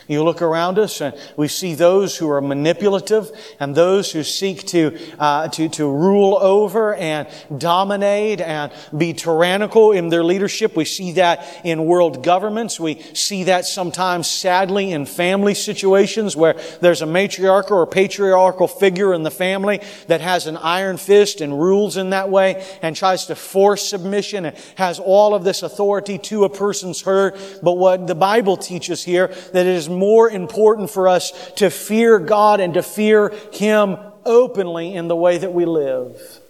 You 0.08 0.24
look 0.24 0.42
around 0.42 0.78
us 0.78 1.00
and 1.00 1.16
we 1.36 1.48
see 1.48 1.74
those 1.74 2.16
who 2.16 2.30
are 2.30 2.40
manipulative 2.40 3.30
and 3.58 3.74
those 3.74 4.12
who 4.12 4.22
seek 4.22 4.66
to, 4.68 4.98
uh, 5.18 5.48
to, 5.48 5.68
to 5.70 5.90
rule 5.90 6.36
over 6.36 6.94
and 6.94 7.28
dominate 7.56 8.40
and 8.40 8.72
be 8.96 9.12
tyrannical 9.12 9.92
in 9.92 10.08
their 10.08 10.24
leadership. 10.24 10.76
We 10.76 10.84
see 10.84 11.12
that 11.12 11.46
in 11.64 11.84
world 11.84 12.22
governments. 12.24 12.78
We 12.80 13.00
see 13.14 13.44
that 13.44 13.64
sometimes 13.64 14.26
sadly 14.26 14.92
in 14.92 15.06
family 15.06 15.54
situations 15.54 16.36
where 16.36 16.54
there's 16.80 17.02
a 17.02 17.06
matriarchal 17.06 17.78
or 17.78 17.86
patriarchal 17.86 18.68
figure 18.68 19.14
in 19.14 19.22
the 19.22 19.30
family 19.30 19.80
that 20.06 20.20
has 20.20 20.46
an 20.46 20.56
iron 20.56 20.96
fist 20.96 21.40
and 21.40 21.58
rules 21.58 21.96
in 21.96 22.10
that 22.10 22.30
way 22.30 22.64
and 22.82 22.96
tries 22.96 23.26
to 23.26 23.34
force 23.34 23.88
submission 23.88 24.46
and 24.46 24.56
has 24.76 24.98
all 24.98 25.34
of 25.34 25.44
this 25.44 25.62
authority 25.62 26.18
to 26.18 26.44
a 26.44 26.48
person's 26.48 27.02
herd. 27.02 27.38
But 27.62 27.74
what 27.74 28.06
the 28.06 28.14
Bible 28.14 28.56
teaches 28.56 29.04
here 29.04 29.28
that 29.52 29.66
it 29.66 29.66
is 29.66 29.79
more 29.88 30.28
important 30.28 30.90
for 30.90 31.08
us 31.08 31.32
to 31.56 31.70
fear 31.70 32.18
God 32.18 32.60
and 32.60 32.74
to 32.74 32.82
fear 32.82 33.34
Him 33.52 33.96
openly 34.24 34.94
in 34.94 35.08
the 35.08 35.16
way 35.16 35.38
that 35.38 35.52
we 35.52 35.64
live. 35.64 36.40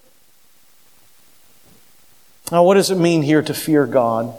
Now, 2.51 2.65
what 2.65 2.75
does 2.75 2.91
it 2.91 2.97
mean 2.99 3.23
here 3.23 3.43
to 3.43 3.55
fear 3.55 3.87
God? 3.87 4.37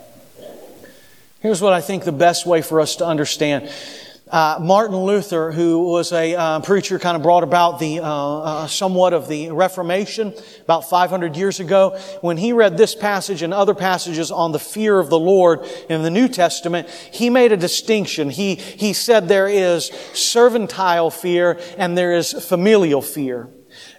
Here's 1.40 1.62
what 1.62 1.74
I 1.74 1.82
think 1.82 2.04
the 2.04 2.12
best 2.12 2.46
way 2.46 2.62
for 2.62 2.82
us 2.82 2.98
to 2.98 3.06
understand 3.06 3.72
uh, 4.32 4.58
Martin 4.62 4.96
Luther, 4.96 5.52
who 5.52 5.84
was 5.84 6.12
a 6.14 6.36
uh, 6.36 6.60
preacher, 6.62 6.98
kind 6.98 7.18
of 7.18 7.22
brought 7.22 7.44
about 7.44 7.80
the 7.80 8.00
uh, 8.00 8.06
uh, 8.06 8.68
somewhat 8.68 9.14
of 9.14 9.28
the 9.28 9.52
Reformation 9.52 10.34
about 10.64 10.90
500 10.90 11.36
years 11.36 11.60
ago. 11.60 12.00
When 12.22 12.38
he 12.38 12.54
read 12.54 12.78
this 12.78 12.96
passage 12.96 13.42
and 13.42 13.54
other 13.54 13.74
passages 13.74 14.32
on 14.32 14.54
the 14.54 14.60
fear 14.60 15.00
of 15.00 15.10
the 15.10 15.20
Lord 15.20 15.66
in 15.90 16.02
the 16.02 16.10
New 16.10 16.30
Testament, 16.30 16.90
he 16.90 17.30
made 17.30 17.52
a 17.52 17.58
distinction. 17.58 18.30
He 18.30 18.56
he 18.56 18.94
said 18.94 19.28
there 19.28 19.50
is 19.50 19.92
servile 20.14 21.10
fear 21.12 21.60
and 21.78 21.98
there 21.98 22.14
is 22.14 22.32
familial 22.32 23.02
fear. 23.02 23.50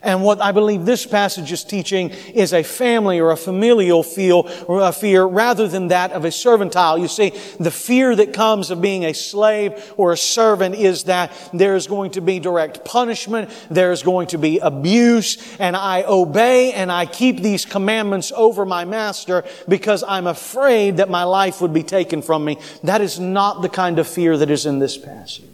And 0.03 0.25
what 0.25 0.41
I 0.41 0.51
believe 0.51 0.85
this 0.85 1.07
passage 1.07 1.53
is 1.53 1.63
teaching 1.63 2.11
is 2.35 2.53
a 2.53 2.65
family 2.65 3.21
or 3.21 3.31
a 3.31 3.37
familial 3.37 4.03
feel 4.03 4.51
or 4.67 4.81
a 4.81 4.93
fear 4.93 5.25
rather 5.25 5.69
than 5.69 5.89
that 5.89 6.13
of 6.13 6.25
a 6.25 6.33
servile. 6.33 6.99
You 6.99 7.09
see, 7.09 7.31
the 7.61 7.71
fear 7.71 8.15
that 8.17 8.33
comes 8.33 8.71
of 8.71 8.81
being 8.81 9.05
a 9.05 9.13
slave 9.15 9.93
or 9.97 10.13
a 10.13 10.17
servant 10.17 10.75
is 10.75 11.05
that 11.05 11.33
there 11.53 11.77
is 11.77 11.87
going 11.87 12.13
to 12.13 12.21
be 12.21 12.41
direct 12.41 12.85
punishment, 12.85 13.51
there 13.71 13.93
is 13.93 14.03
going 14.03 14.27
to 14.29 14.39
be 14.39 14.59
abuse, 14.59 15.39
and 15.59 15.77
I 15.77 16.03
obey 16.03 16.73
and 16.73 16.91
I 16.91 17.07
keep 17.07 17.41
these 17.41 17.65
commandments 17.65 18.33
over 18.35 18.65
my 18.65 18.85
master 18.85 19.45
because 19.69 20.03
I'm 20.07 20.27
afraid 20.27 20.97
that 20.97 21.11
my 21.11 21.25
life 21.25 21.61
would 21.61 21.73
be 21.73 21.85
taken 21.85 22.23
from 22.23 22.45
me. 22.45 22.59
That 22.83 23.01
is 23.01 23.21
not 23.21 23.63
the 23.63 23.69
kind 23.69 23.99
of 23.99 24.09
fear 24.09 24.37
that 24.37 24.51
is 24.51 24.67
in 24.67 24.79
this 24.79 24.99
passage. 24.99 25.52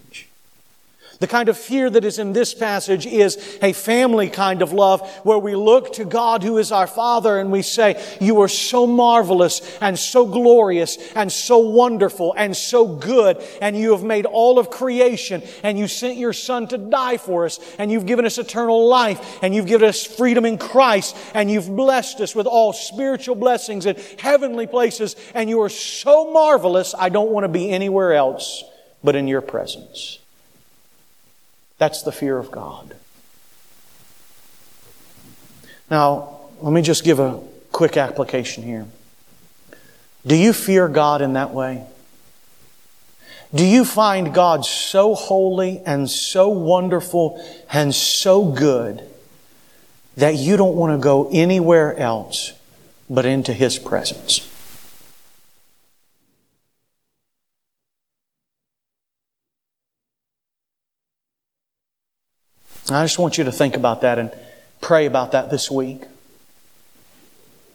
The 1.21 1.27
kind 1.27 1.49
of 1.49 1.59
fear 1.59 1.91
that 1.91 2.05
is 2.05 2.21
in 2.21 2.33
this 2.33 2.55
passage 2.55 3.05
is 3.05 3.59
a 3.61 3.73
family 3.73 4.31
kind 4.31 4.63
of 4.63 4.73
love 4.73 5.09
where 5.25 5.39
we 5.39 5.57
look 5.57 5.95
to 5.95 6.05
God 6.05 6.45
who 6.45 6.59
is 6.59 6.71
our 6.71 6.87
Father 6.87 7.41
and 7.41 7.51
we 7.51 7.63
say, 7.63 8.01
You 8.21 8.41
are 8.43 8.49
so 8.49 8.87
marvelous 8.87 9.79
and 9.81 9.99
so 9.99 10.25
glorious 10.27 10.97
and 11.17 11.33
so 11.33 11.59
wonderful 11.59 12.35
and 12.37 12.57
so 12.57 12.87
good 12.87 13.43
and 13.61 13.77
you 13.77 13.91
have 13.91 14.05
made 14.05 14.27
all 14.27 14.61
of 14.61 14.71
creation 14.71 15.43
and 15.65 15.77
you 15.77 15.89
sent 15.89 16.19
your 16.19 16.33
Son 16.33 16.69
to 16.69 16.79
die 16.79 17.17
for 17.17 17.47
us 17.47 17.59
and 17.79 17.91
you've 17.91 18.07
given 18.07 18.25
us 18.25 18.39
eternal 18.39 18.87
life 18.87 19.43
and 19.43 19.53
you've 19.53 19.67
given 19.67 19.89
us 19.89 20.05
freedom 20.05 20.45
in 20.45 20.57
Christ 20.57 21.17
and 21.35 21.51
you've 21.51 21.75
blessed 21.75 22.21
us 22.21 22.37
with 22.37 22.47
all 22.47 22.73
spiritual 22.73 23.35
blessings 23.35 23.87
in 23.87 23.97
heavenly 24.21 24.69
places 24.69 25.17
and 25.35 25.51
you 25.51 25.61
are 25.63 25.69
so 25.69 26.33
marvelous, 26.33 26.95
I 26.97 27.09
don't 27.09 27.33
want 27.33 27.43
to 27.43 27.49
be 27.49 27.71
anywhere 27.71 28.13
else 28.13 28.63
but 29.03 29.17
in 29.17 29.27
your 29.27 29.41
presence. 29.41 30.21
That's 31.79 32.03
the 32.03 32.13
fear 32.13 32.37
of 32.39 32.51
God. 32.51 32.95
Now, 35.91 36.41
let 36.61 36.73
me 36.73 36.83
just 36.83 37.05
give 37.05 37.19
a 37.19 37.41
quick 37.73 37.97
application 37.97 38.63
here. 38.63 38.87
Do 40.27 40.37
you 40.37 40.53
fear 40.53 40.89
God 40.89 41.23
in 41.23 41.35
that 41.35 41.53
way? 41.53 41.87
Do 43.55 43.65
you 43.65 43.85
find 43.85 44.35
God 44.35 44.67
so 44.67 45.15
holy 45.15 45.81
and 45.87 46.11
so 46.11 46.49
wonderful 46.49 47.43
and 47.73 47.95
so 47.95 48.45
good 48.45 49.03
that 50.17 50.35
you 50.35 50.57
don't 50.57 50.77
want 50.77 50.99
to 50.99 51.03
go 51.03 51.31
anywhere 51.33 51.97
else 51.97 52.53
but 53.09 53.25
into 53.25 53.55
His 53.55 53.79
presence? 53.79 54.47
I 62.97 63.05
just 63.05 63.19
want 63.19 63.39
you 63.39 63.45
to 63.45 63.53
think 63.53 63.77
about 63.77 64.01
that 64.03 64.19
and 64.19 64.33
pray 64.81 65.07
about 65.07 65.33
that 65.33 65.51
this 65.51 65.71
week. 65.71 66.03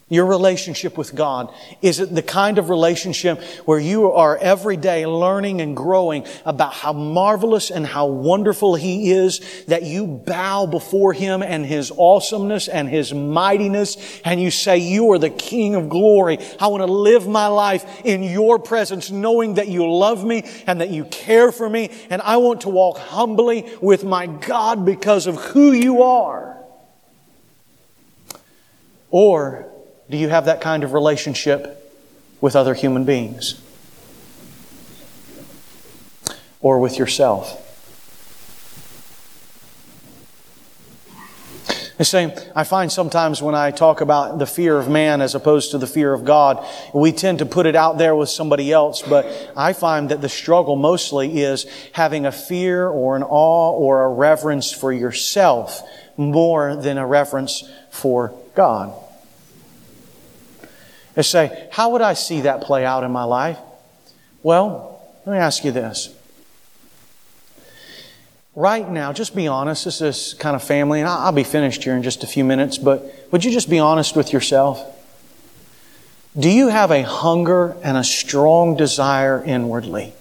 Your 0.10 0.26
relationship 0.26 0.98
with 0.98 1.16
God, 1.16 1.52
is 1.82 2.02
it 2.02 2.14
the 2.14 2.22
kind 2.22 2.58
of 2.58 2.70
relationship 2.70 3.42
where 3.66 3.80
you 3.80 4.12
are 4.12 4.38
every 4.38 4.76
day 4.76 5.06
learning 5.08 5.62
and 5.62 5.78
growing 5.78 6.28
about 6.46 6.74
how 6.74 6.92
marvelous 6.92 7.72
and 7.72 7.88
how 7.88 8.08
wonderful 8.08 8.76
He 8.76 9.12
is 9.12 9.64
that 9.66 9.84
you 9.84 10.06
bow 10.06 10.66
before 10.66 11.14
Him 11.14 11.42
and 11.42 11.66
His 11.66 11.90
awesomeness 11.90 12.68
and 12.68 12.90
His 12.90 13.14
mightiness 13.14 14.22
and 14.26 14.42
you 14.42 14.52
say, 14.52 14.78
you 14.78 15.10
are 15.14 15.18
the 15.18 15.30
King 15.30 15.74
of 15.74 15.88
glory. 15.88 16.38
I 16.60 16.68
want 16.68 16.82
to 16.82 16.92
live 16.92 17.26
my 17.26 17.48
life 17.48 18.02
in 18.04 18.24
your 18.24 18.60
presence 18.60 19.10
knowing 19.10 19.54
that 19.54 19.70
you 19.70 19.90
love 19.90 20.26
me 20.26 20.44
and 20.68 20.82
that 20.82 20.90
you 20.90 21.06
care 21.06 21.52
for 21.52 21.68
me 21.68 21.90
and 22.10 22.22
I 22.22 22.38
want 22.38 22.62
to 22.62 22.70
walk 22.70 22.98
humbly 22.98 23.74
with 23.82 24.04
my 24.04 24.28
God 24.28 24.86
because 24.86 25.28
of 25.28 25.38
who 25.38 25.72
you 25.72 26.04
are. 26.04 26.58
Or 29.10 29.73
do 30.10 30.18
you 30.18 30.30
have 30.30 30.46
that 30.46 30.62
kind 30.62 30.84
of 30.84 30.94
relationship 30.94 31.80
with 32.42 32.56
other 32.56 32.74
human 32.74 33.06
beings? 33.06 33.62
Or 36.62 36.80
with 36.80 36.98
yourself? 36.98 37.60
The 41.98 42.06
same, 42.06 42.32
I 42.56 42.64
find 42.64 42.92
sometimes 42.92 43.42
when 43.42 43.54
I 43.54 43.72
talk 43.72 44.02
about 44.02 44.40
the 44.40 44.48
fear 44.48 44.78
of 44.78 44.90
man 44.90 45.22
as 45.22 45.36
opposed 45.36 45.72
to 45.72 45.78
the 45.78 45.88
fear 45.88 46.12
of 46.12 46.26
God, 46.26 46.66
we 46.94 47.12
tend 47.12 47.40
to 47.40 47.46
put 47.46 47.66
it 47.66 47.76
out 47.76 47.98
there 47.98 48.16
with 48.16 48.30
somebody 48.30 48.72
else, 48.72 49.04
but 49.04 49.26
I 49.56 49.74
find 49.74 50.10
that 50.10 50.20
the 50.20 50.28
struggle 50.28 50.76
mostly 50.76 51.42
is 51.44 51.66
having 51.94 52.26
a 52.26 52.32
fear 52.32 52.88
or 52.88 53.16
an 53.16 53.24
awe 53.24 53.72
or 53.72 54.04
a 54.04 54.10
reverence 54.10 54.72
for 54.72 54.92
yourself 54.92 55.82
more 56.18 56.76
than 56.76 56.98
a 56.98 57.06
reverence 57.06 57.70
for 57.92 58.34
God. 58.56 58.94
And 61.16 61.26
say, 61.26 61.68
how 61.72 61.92
would 61.92 62.02
I 62.02 62.14
see 62.14 62.42
that 62.42 62.62
play 62.62 62.86
out 62.86 63.04
in 63.04 63.12
my 63.12 63.24
life? 63.24 63.58
Well, 64.42 65.02
let 65.26 65.34
me 65.34 65.40
ask 65.40 65.64
you 65.64 65.72
this. 65.72 66.14
Right 68.56 68.88
now, 68.88 69.14
just 69.14 69.36
be 69.36 69.48
honest. 69.48 69.86
This 69.86 70.02
is 70.02 70.36
kind 70.36 70.56
of 70.56 70.64
family, 70.64 71.00
and 71.00 71.10
I'll 71.10 71.32
be 71.32 71.44
finished 71.44 71.84
here 71.84 71.96
in 71.96 72.04
just 72.04 72.24
a 72.24 72.28
few 72.28 72.44
minutes, 72.44 72.78
but 72.78 73.04
would 73.32 73.44
you 73.44 73.52
just 73.52 73.70
be 73.70 73.80
honest 73.80 74.16
with 74.16 74.32
yourself? 74.32 74.80
Do 76.38 76.50
you 76.50 76.68
have 76.68 76.92
a 76.92 77.04
hunger 77.04 77.76
and 77.84 77.98
a 77.98 78.04
strong 78.04 78.76
desire 78.76 79.44
inwardly? 79.44 80.14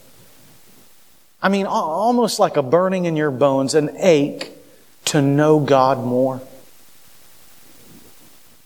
I 1.43 1.49
mean, 1.49 1.67
almost 1.67 2.39
like 2.39 2.57
a 2.57 2.63
burning 2.63 3.07
in 3.07 3.17
your 3.17 3.31
bones, 3.31 3.75
an 3.75 3.97
ache 3.99 4.51
to 5.07 5.21
know 5.21 5.59
God 5.59 5.99
more. 5.99 6.41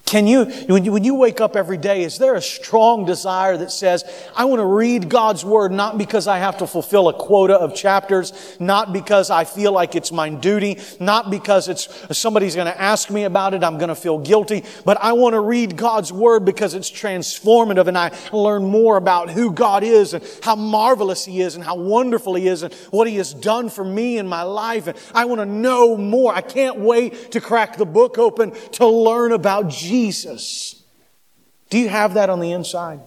Can 0.07 0.29
you, 0.29 0.45
when 0.45 0.85
you, 0.85 0.93
when 0.93 1.03
you 1.03 1.17
wake 1.17 1.41
up 1.41 1.57
every 1.57 1.77
day, 1.77 2.05
is 2.05 2.17
there 2.17 2.37
a 2.37 2.41
strong 2.41 3.05
desire 3.05 3.57
that 3.57 3.73
says, 3.73 4.05
I 4.37 4.45
want 4.45 4.61
to 4.61 4.65
read 4.65 5.09
God's 5.09 5.45
Word 5.45 5.73
not 5.73 5.99
because 5.99 6.29
I 6.29 6.39
have 6.39 6.59
to 6.59 6.67
fulfill 6.69 7.09
a 7.09 7.13
quota 7.13 7.55
of 7.55 7.75
chapters, 7.75 8.57
not 8.61 8.93
because 8.93 9.31
I 9.31 9.43
feel 9.43 9.73
like 9.73 9.97
it's 9.97 10.13
my 10.13 10.29
duty, 10.29 10.79
not 11.01 11.29
because 11.29 11.67
it's 11.67 11.89
somebody's 12.17 12.55
going 12.55 12.69
to 12.69 12.81
ask 12.81 13.11
me 13.11 13.25
about 13.25 13.53
it, 13.53 13.65
I'm 13.65 13.79
going 13.79 13.89
to 13.89 13.97
feel 13.97 14.21
guilty, 14.21 14.63
but 14.85 14.97
I 15.03 15.13
want 15.15 15.33
to 15.33 15.41
read 15.41 15.77
God's 15.77 16.13
Word 16.13 16.45
because 16.45 16.75
it's 16.75 16.89
transformative 16.89 17.89
and 17.89 17.99
I 17.99 18.17
learn 18.33 18.65
more 18.65 18.97
about 18.99 19.31
who 19.31 19.51
God 19.51 19.83
is 19.83 20.15
and 20.15 20.25
how 20.41 20.55
marvelous 20.55 21.25
He 21.25 21.41
is 21.41 21.57
and 21.57 21.65
how 21.65 21.75
wonderful 21.75 22.37
He 22.37 22.47
is 22.47 22.63
and 22.63 22.73
what 22.91 23.09
He 23.09 23.17
has 23.17 23.35
done 23.35 23.71
for 23.71 23.85
me 23.85 24.19
in 24.19 24.29
my 24.29 24.43
life. 24.43 24.87
And 24.87 24.97
I 25.13 25.25
want 25.25 25.41
to 25.41 25.47
know 25.47 25.97
more. 25.97 26.33
I 26.33 26.43
can't 26.43 26.79
wait 26.79 27.33
to 27.33 27.41
crack 27.41 27.77
the 27.77 27.87
book 27.87 28.19
open 28.19 28.53
to 28.75 28.87
learn 28.87 29.33
about 29.33 29.69
Jesus. 29.69 29.96
Jesus. 29.97 30.83
Do 31.71 31.79
you 31.79 31.89
have 31.89 32.15
that 32.15 32.29
on 32.29 32.41
the 32.41 32.53
inside? 32.53 33.01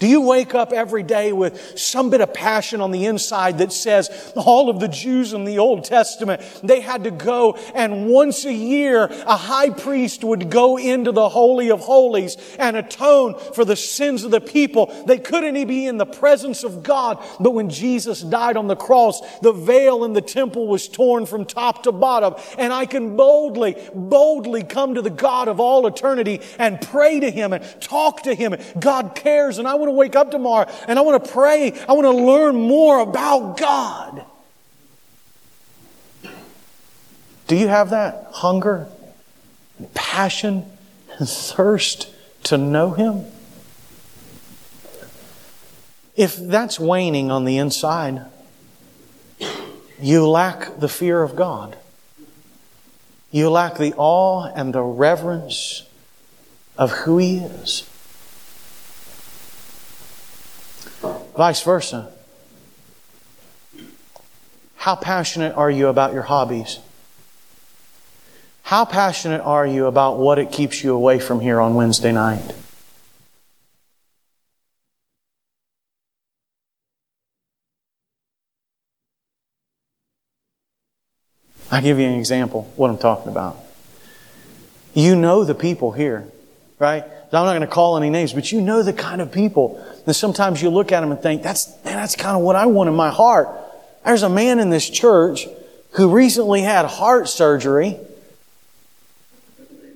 Do 0.00 0.08
you 0.08 0.22
wake 0.22 0.54
up 0.54 0.72
every 0.72 1.02
day 1.02 1.32
with 1.32 1.78
some 1.78 2.08
bit 2.08 2.22
of 2.22 2.32
passion 2.32 2.80
on 2.80 2.90
the 2.90 3.04
inside 3.04 3.58
that 3.58 3.70
says 3.70 4.32
all 4.34 4.70
of 4.70 4.80
the 4.80 4.88
Jews 4.88 5.34
in 5.34 5.44
the 5.44 5.58
Old 5.58 5.84
Testament, 5.84 6.40
they 6.64 6.80
had 6.80 7.04
to 7.04 7.10
go 7.10 7.58
and 7.74 8.08
once 8.08 8.46
a 8.46 8.52
year 8.52 9.04
a 9.04 9.36
high 9.36 9.68
priest 9.68 10.24
would 10.24 10.50
go 10.50 10.78
into 10.78 11.12
the 11.12 11.28
Holy 11.28 11.70
of 11.70 11.80
Holies 11.80 12.38
and 12.58 12.78
atone 12.78 13.38
for 13.52 13.66
the 13.66 13.76
sins 13.76 14.24
of 14.24 14.30
the 14.30 14.40
people. 14.40 14.86
They 15.06 15.18
couldn't 15.18 15.56
even 15.56 15.68
be 15.68 15.86
in 15.86 15.98
the 15.98 16.06
presence 16.06 16.64
of 16.64 16.82
God. 16.82 17.22
But 17.38 17.50
when 17.50 17.68
Jesus 17.68 18.22
died 18.22 18.56
on 18.56 18.68
the 18.68 18.76
cross, 18.76 19.20
the 19.40 19.52
veil 19.52 20.04
in 20.04 20.14
the 20.14 20.22
temple 20.22 20.66
was 20.66 20.88
torn 20.88 21.26
from 21.26 21.44
top 21.44 21.82
to 21.82 21.92
bottom. 21.92 22.34
And 22.56 22.72
I 22.72 22.86
can 22.86 23.16
boldly, 23.16 23.76
boldly 23.94 24.64
come 24.64 24.94
to 24.94 25.02
the 25.02 25.10
God 25.10 25.48
of 25.48 25.60
all 25.60 25.86
eternity 25.86 26.40
and 26.58 26.80
pray 26.80 27.20
to 27.20 27.30
Him 27.30 27.52
and 27.52 27.62
talk 27.82 28.22
to 28.22 28.34
Him. 28.34 28.56
God 28.78 29.14
cares 29.14 29.58
and 29.58 29.68
I 29.68 29.74
want 29.74 29.89
to 29.90 29.96
wake 29.96 30.16
up 30.16 30.30
tomorrow 30.30 30.70
and 30.88 30.98
I 30.98 31.02
want 31.02 31.24
to 31.24 31.30
pray. 31.30 31.72
I 31.88 31.92
want 31.92 32.06
to 32.06 32.24
learn 32.24 32.56
more 32.56 33.00
about 33.00 33.56
God. 33.56 34.24
Do 37.50 37.56
you 37.56 37.66
have 37.66 37.90
that 37.90 38.28
hunger, 38.32 38.86
and 39.76 39.92
passion, 39.92 40.64
and 41.18 41.28
thirst 41.28 42.08
to 42.44 42.56
know 42.56 42.92
Him? 42.92 43.24
If 46.14 46.36
that's 46.36 46.78
waning 46.78 47.32
on 47.32 47.44
the 47.44 47.58
inside, 47.58 48.24
you 50.00 50.28
lack 50.28 50.78
the 50.78 50.88
fear 50.88 51.24
of 51.24 51.34
God. 51.34 51.76
You 53.32 53.50
lack 53.50 53.78
the 53.78 53.94
awe 53.96 54.44
and 54.54 54.72
the 54.72 54.82
reverence 54.82 55.88
of 56.78 56.92
who 56.92 57.18
He 57.18 57.38
is. 57.38 57.89
Vice 61.40 61.62
versa. 61.62 62.12
How 64.76 64.94
passionate 64.94 65.56
are 65.56 65.70
you 65.70 65.86
about 65.88 66.12
your 66.12 66.24
hobbies? 66.24 66.80
How 68.64 68.84
passionate 68.84 69.40
are 69.40 69.66
you 69.66 69.86
about 69.86 70.18
what 70.18 70.38
it 70.38 70.52
keeps 70.52 70.84
you 70.84 70.94
away 70.94 71.18
from 71.18 71.40
here 71.40 71.58
on 71.58 71.74
Wednesday 71.74 72.12
night? 72.12 72.42
I'll 81.70 81.80
give 81.80 81.98
you 81.98 82.04
an 82.04 82.18
example 82.18 82.70
what 82.76 82.90
I'm 82.90 82.98
talking 82.98 83.32
about. 83.32 83.56
You 84.92 85.16
know 85.16 85.44
the 85.44 85.54
people 85.54 85.92
here, 85.92 86.28
right? 86.80 87.04
I'm 87.04 87.44
not 87.44 87.52
going 87.52 87.60
to 87.60 87.68
call 87.68 87.96
any 87.96 88.10
names, 88.10 88.32
but 88.32 88.50
you 88.50 88.60
know 88.60 88.82
the 88.82 88.92
kind 88.92 89.20
of 89.20 89.30
people. 89.30 89.80
And 90.06 90.16
sometimes 90.16 90.60
you 90.60 90.70
look 90.70 90.90
at 90.90 91.00
them 91.00 91.12
and 91.12 91.22
think, 91.22 91.44
that's, 91.44 91.68
man, 91.84 91.94
that's 91.94 92.16
kind 92.16 92.36
of 92.36 92.42
what 92.42 92.56
I 92.56 92.66
want 92.66 92.88
in 92.88 92.96
my 92.96 93.10
heart. 93.10 93.48
There's 94.04 94.24
a 94.24 94.28
man 94.28 94.58
in 94.58 94.70
this 94.70 94.88
church 94.90 95.46
who 95.92 96.10
recently 96.10 96.62
had 96.62 96.86
heart 96.86 97.28
surgery 97.28 97.98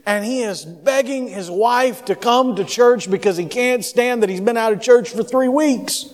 and 0.07 0.25
he 0.25 0.42
is 0.42 0.64
begging 0.64 1.29
his 1.29 1.51
wife 1.51 2.05
to 2.05 2.14
come 2.14 2.57
to 2.57 2.64
church 2.64 3.11
because 3.11 3.38
he 3.38 3.47
can't 3.47 3.85
stand 3.85 4.23
that 4.23 4.29
he's 4.29 4.40
been 4.40 4.59
out 4.59 4.73
of 4.73 4.83
church 4.83 5.09
for 5.11 5.23
three 5.23 5.49
weeks. 5.49 6.12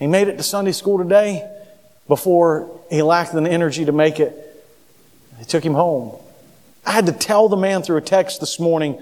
He 0.00 0.08
made 0.08 0.26
it 0.26 0.36
to 0.38 0.42
Sunday 0.42 0.72
school 0.72 0.98
today 0.98 1.48
before 2.08 2.80
he 2.90 3.02
lacked 3.02 3.32
the 3.32 3.42
energy 3.42 3.84
to 3.84 3.92
make 3.92 4.18
it. 4.18 4.36
They 5.38 5.44
took 5.44 5.64
him 5.64 5.74
home. 5.74 6.18
I 6.84 6.90
had 6.90 7.06
to 7.06 7.12
tell 7.12 7.48
the 7.48 7.56
man 7.56 7.82
through 7.82 7.98
a 7.98 8.02
text 8.02 8.40
this 8.40 8.58
morning, 8.58 9.00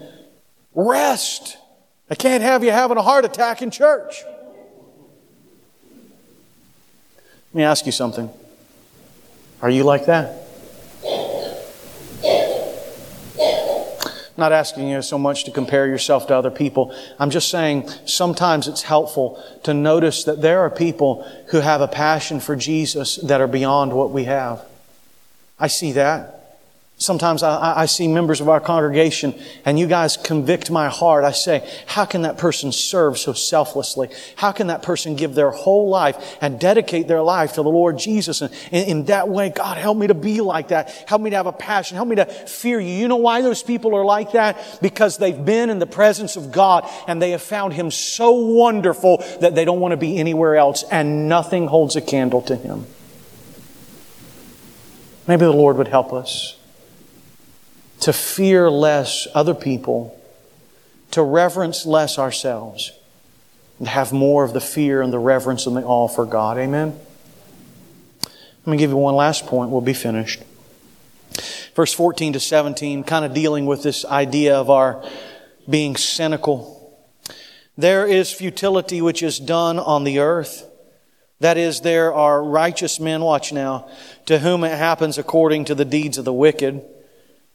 rest. 0.75 1.57
I 2.11 2.15
can't 2.15 2.43
have 2.43 2.63
you 2.63 2.71
having 2.71 2.97
a 2.97 3.03
heart 3.03 3.25
attack 3.25 3.63
in 3.63 3.71
church. 3.71 4.23
Let 7.53 7.59
me 7.59 7.63
ask 7.63 7.87
you 7.87 7.93
something. 7.93 8.31
Are 9.63 9.71
you 9.71 9.83
like 9.85 10.07
that? 10.07 10.47
I'm 14.41 14.45
not 14.45 14.53
asking 14.53 14.89
you 14.89 15.03
so 15.03 15.19
much 15.19 15.45
to 15.45 15.51
compare 15.51 15.87
yourself 15.87 16.27
to 16.29 16.37
other 16.37 16.51
people. 16.51 16.95
I'm 17.19 17.31
just 17.31 17.51
saying 17.51 17.91
sometimes 18.07 18.69
it's 18.69 18.83
helpful 18.83 19.43
to 19.65 19.75
notice 19.75 20.25
that 20.25 20.41
there 20.41 20.61
are 20.61 20.71
people 20.71 21.29
who 21.49 21.61
have 21.61 21.81
a 21.81 21.89
passion 21.89 22.41
for 22.41 22.57
Jesus 22.57 23.17
that 23.17 23.41
are 23.41 23.49
beyond 23.49 23.93
what 23.93 24.13
we 24.13 24.25
have. 24.25 24.65
I 25.59 25.67
see 25.67 25.93
that. 25.93 26.40
Sometimes 27.01 27.43
I, 27.43 27.81
I, 27.81 27.87
see 27.87 28.09
members 28.09 28.43
of 28.43 28.51
our 28.51 28.61
congregation 28.61 29.35
and 29.65 29.79
you 29.79 29.87
guys 29.87 30.19
convict 30.19 30.71
my 30.71 30.91
heart. 30.91 31.25
I 31.25 31.33
say, 31.33 31.67
how 31.87 32.05
can 32.05 32.23
that 32.23 32.37
person 32.37 32.73
serve 32.73 33.17
so 33.17 33.33
selflessly? 33.33 34.11
How 34.37 34.53
can 34.53 34.67
that 34.67 34.83
person 34.83 35.17
give 35.17 35.35
their 35.35 35.51
whole 35.51 35.89
life 35.89 36.37
and 36.43 36.61
dedicate 36.61 37.09
their 37.09 37.23
life 37.23 37.55
to 37.55 37.63
the 37.63 37.71
Lord 37.71 37.97
Jesus? 37.97 38.43
And 38.43 38.53
in, 38.71 38.85
in 38.85 39.05
that 39.07 39.31
way, 39.31 39.49
God, 39.49 39.79
help 39.79 39.97
me 39.97 40.09
to 40.09 40.15
be 40.15 40.43
like 40.43 40.69
that. 40.69 40.91
Help 41.09 41.23
me 41.23 41.31
to 41.31 41.37
have 41.37 41.47
a 41.47 41.53
passion. 41.53 41.97
Help 41.97 42.07
me 42.07 42.17
to 42.17 42.27
fear 42.27 42.79
you. 42.79 42.93
You 42.93 43.09
know 43.09 43.17
why 43.17 43.41
those 43.41 43.63
people 43.63 43.97
are 43.97 44.05
like 44.05 44.33
that? 44.33 44.81
Because 44.83 45.17
they've 45.17 45.43
been 45.43 45.71
in 45.71 45.79
the 45.79 45.87
presence 45.87 46.37
of 46.37 46.53
God 46.53 46.87
and 47.09 47.23
they 47.23 47.31
have 47.31 47.41
found 47.41 47.73
Him 47.73 47.91
so 47.91 48.33
wonderful 48.33 49.25
that 49.41 49.55
they 49.55 49.65
don't 49.65 49.81
want 49.81 49.93
to 49.93 49.97
be 49.97 50.19
anywhere 50.19 50.57
else 50.57 50.85
and 50.93 51.31
nothing 51.31 51.67
holds 51.67 51.97
a 51.97 52.03
candle 52.03 52.43
to 52.43 52.57
Him. 52.57 52.85
Maybe 55.27 55.47
the 55.47 55.53
Lord 55.53 55.79
would 55.79 55.89
help 55.89 56.13
us 56.13 56.60
to 58.01 58.13
fear 58.13 58.71
less 58.71 59.27
other 59.35 59.55
people, 59.55 60.19
to 61.11 61.23
reverence 61.23 61.87
less 61.87 62.19
ourselves, 62.19 62.93
and 63.79 63.89
have 63.89 64.13
more 64.13 64.45
of 64.45 64.53
the 64.53 64.61
fear 64.61 65.03
and 65.03 65.13
the 65.13 65.19
reverence 65.19 65.67
and 65.67 65.77
the 65.77 65.83
awe 65.83 66.09
for 66.09 66.27
God. 66.27 66.59
Amen? 66.59 66.99
Let 68.23 68.73
me 68.73 68.77
give 68.77 68.91
you 68.91 68.97
one 68.97 69.15
last 69.15 69.47
point. 69.47 69.71
We'll 69.71 69.81
be 69.81 69.95
finished. 69.95 70.43
Verse 71.75 71.93
14 71.93 72.35
to 72.35 72.41
17, 72.41 73.05
kind 73.05 73.25
of 73.25 73.33
dealing 73.33 73.65
with 73.65 73.83
this 73.83 74.05
idea 74.05 74.57
of 74.57 74.69
our 74.69 75.03
being 75.69 75.97
cynical. 75.97 76.77
There 77.79 78.07
is 78.07 78.33
futility 78.33 79.01
which 79.01 79.23
is 79.23 79.39
done 79.39 79.79
on 79.79 80.05
the 80.05 80.19
earth. 80.19 80.67
That 81.39 81.57
is, 81.57 81.81
there 81.81 82.13
are 82.13 82.45
righteous 82.45 83.01
men, 83.01 83.23
watch 83.23 83.53
now, 83.53 83.89
to 84.27 84.41
whom 84.41 84.63
it 84.63 84.77
happens 84.77 85.17
according 85.17 85.65
to 85.67 85.75
the 85.75 85.87
deeds 85.87 86.19
of 86.19 86.27
the 86.27 86.33
wicked. 86.35 86.85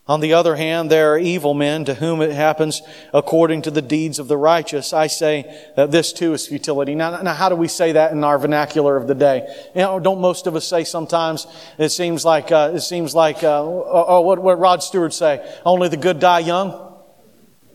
On 0.07 0.19
the 0.19 0.33
other 0.33 0.55
hand, 0.55 0.91
there 0.91 1.13
are 1.13 1.17
evil 1.17 1.55
men 1.55 1.83
to 1.85 1.95
whom 1.95 2.21
it 2.21 2.31
happens 2.31 2.83
according 3.11 3.63
to 3.63 3.71
the 3.71 3.81
deeds 3.81 4.19
of 4.19 4.27
the 4.27 4.37
righteous. 4.37 4.93
I 4.93 5.07
say 5.07 5.69
that 5.75 5.89
this 5.89 6.13
too 6.13 6.33
is 6.33 6.47
futility. 6.47 6.93
Now, 6.93 7.21
now 7.23 7.33
how 7.33 7.49
do 7.49 7.55
we 7.55 7.67
say 7.67 7.93
that 7.93 8.11
in 8.11 8.23
our 8.23 8.37
vernacular 8.37 8.97
of 8.97 9.07
the 9.07 9.15
day? 9.15 9.47
You 9.73 9.81
know, 9.81 9.99
don't 9.99 10.21
most 10.21 10.45
of 10.45 10.55
us 10.55 10.67
say 10.67 10.83
sometimes 10.83 11.47
it 11.79 11.89
seems 11.89 12.23
like, 12.23 12.51
uh, 12.51 12.73
it 12.75 12.81
seems 12.81 13.15
like, 13.15 13.43
uh, 13.43 13.63
oh, 13.63 14.05
oh, 14.07 14.21
what, 14.21 14.37
what 14.37 14.59
Rod 14.59 14.83
Stewart 14.83 15.11
say? 15.11 15.43
Only 15.65 15.89
the 15.89 15.97
good 15.97 16.19
die 16.19 16.39
young? 16.39 16.93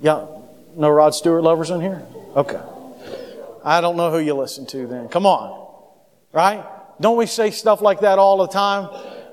Yeah. 0.01 0.27
No 0.77 0.89
Rod 0.89 1.17
Stewart 1.17 1.43
lovers 1.43 1.71
in 1.71 1.81
here? 1.81 2.07
Okay. 2.37 2.61
I 3.65 3.81
don't 3.81 3.97
know 3.97 4.13
who 4.13 4.21
you 4.21 4.35
listen 4.35 4.67
to 4.67 4.87
then. 4.87 5.09
Come 5.09 5.27
on. 5.27 5.69
Right? 6.33 6.65
Don't 7.01 7.17
we 7.17 7.27
say 7.27 7.51
stuff 7.51 7.81
like 7.81 8.01
that 8.01 8.21
all 8.21 8.37
the 8.39 8.47
time? 8.47 8.89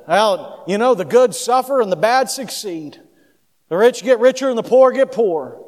Well, 0.08 0.64
you 0.68 0.78
know, 0.78 0.96
the 0.96 1.06
good 1.06 1.36
suffer 1.36 1.82
and 1.82 1.92
the 1.92 1.98
bad 1.98 2.30
succeed. 2.30 3.02
The 3.70 3.78
rich 3.78 4.04
get 4.04 4.20
richer 4.20 4.50
and 4.50 4.58
the 4.58 4.64
poor 4.64 4.92
get 4.92 5.12
poorer. 5.12 5.62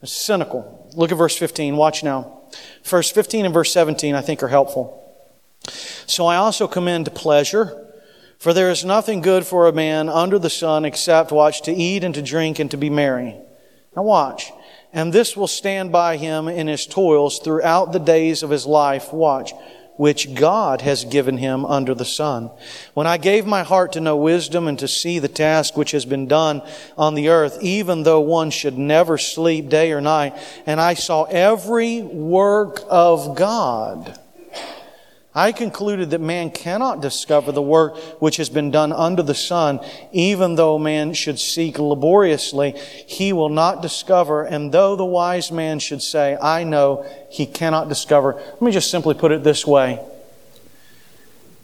It's 0.00 0.12
cynical. 0.12 0.90
Look 0.96 1.12
at 1.12 1.18
verse 1.18 1.36
15. 1.36 1.76
Watch 1.76 2.02
now. 2.02 2.40
Verse 2.82 3.10
15 3.10 3.44
and 3.44 3.54
verse 3.54 3.72
17, 3.72 4.14
I 4.14 4.22
think, 4.22 4.42
are 4.42 4.48
helpful. 4.48 4.98
So 6.06 6.26
I 6.26 6.36
also 6.36 6.66
commend 6.66 7.14
pleasure, 7.14 7.86
for 8.38 8.52
there 8.52 8.70
is 8.70 8.84
nothing 8.84 9.20
good 9.20 9.46
for 9.46 9.68
a 9.68 9.72
man 9.72 10.08
under 10.08 10.38
the 10.38 10.50
sun 10.50 10.84
except, 10.84 11.30
watch, 11.30 11.62
to 11.62 11.72
eat 11.72 12.02
and 12.02 12.14
to 12.14 12.22
drink 12.22 12.58
and 12.58 12.70
to 12.70 12.76
be 12.76 12.90
merry. 12.90 13.36
Now 13.94 14.02
watch. 14.02 14.50
And 14.92 15.12
this 15.12 15.36
will 15.36 15.46
stand 15.46 15.92
by 15.92 16.16
him 16.16 16.48
in 16.48 16.66
his 16.66 16.86
toils 16.86 17.38
throughout 17.38 17.92
the 17.92 17.98
days 17.98 18.42
of 18.42 18.50
his 18.50 18.66
life. 18.66 19.12
Watch 19.12 19.52
which 19.96 20.34
God 20.34 20.80
has 20.80 21.04
given 21.04 21.38
him 21.38 21.64
under 21.64 21.94
the 21.94 22.04
sun. 22.04 22.50
When 22.94 23.06
I 23.06 23.18
gave 23.18 23.46
my 23.46 23.62
heart 23.62 23.92
to 23.92 24.00
know 24.00 24.16
wisdom 24.16 24.66
and 24.66 24.78
to 24.78 24.88
see 24.88 25.18
the 25.18 25.28
task 25.28 25.76
which 25.76 25.90
has 25.90 26.04
been 26.04 26.26
done 26.26 26.62
on 26.96 27.14
the 27.14 27.28
earth, 27.28 27.58
even 27.60 28.02
though 28.02 28.20
one 28.20 28.50
should 28.50 28.78
never 28.78 29.18
sleep 29.18 29.68
day 29.68 29.92
or 29.92 30.00
night, 30.00 30.34
and 30.66 30.80
I 30.80 30.94
saw 30.94 31.24
every 31.24 32.02
work 32.02 32.80
of 32.88 33.36
God 33.36 34.18
I 35.34 35.52
concluded 35.52 36.10
that 36.10 36.20
man 36.20 36.50
cannot 36.50 37.00
discover 37.00 37.52
the 37.52 37.62
work 37.62 37.96
which 38.20 38.36
has 38.36 38.50
been 38.50 38.70
done 38.70 38.92
under 38.92 39.22
the 39.22 39.34
sun, 39.34 39.80
even 40.12 40.56
though 40.56 40.78
man 40.78 41.14
should 41.14 41.38
seek 41.38 41.78
laboriously, 41.78 42.72
he 43.06 43.32
will 43.32 43.48
not 43.48 43.80
discover, 43.80 44.44
and 44.44 44.72
though 44.72 44.94
the 44.94 45.06
wise 45.06 45.50
man 45.50 45.78
should 45.78 46.02
say, 46.02 46.36
I 46.36 46.64
know, 46.64 47.06
he 47.30 47.46
cannot 47.46 47.88
discover. 47.88 48.34
Let 48.34 48.60
me 48.62 48.72
just 48.72 48.90
simply 48.90 49.14
put 49.14 49.32
it 49.32 49.42
this 49.42 49.66
way. 49.66 50.04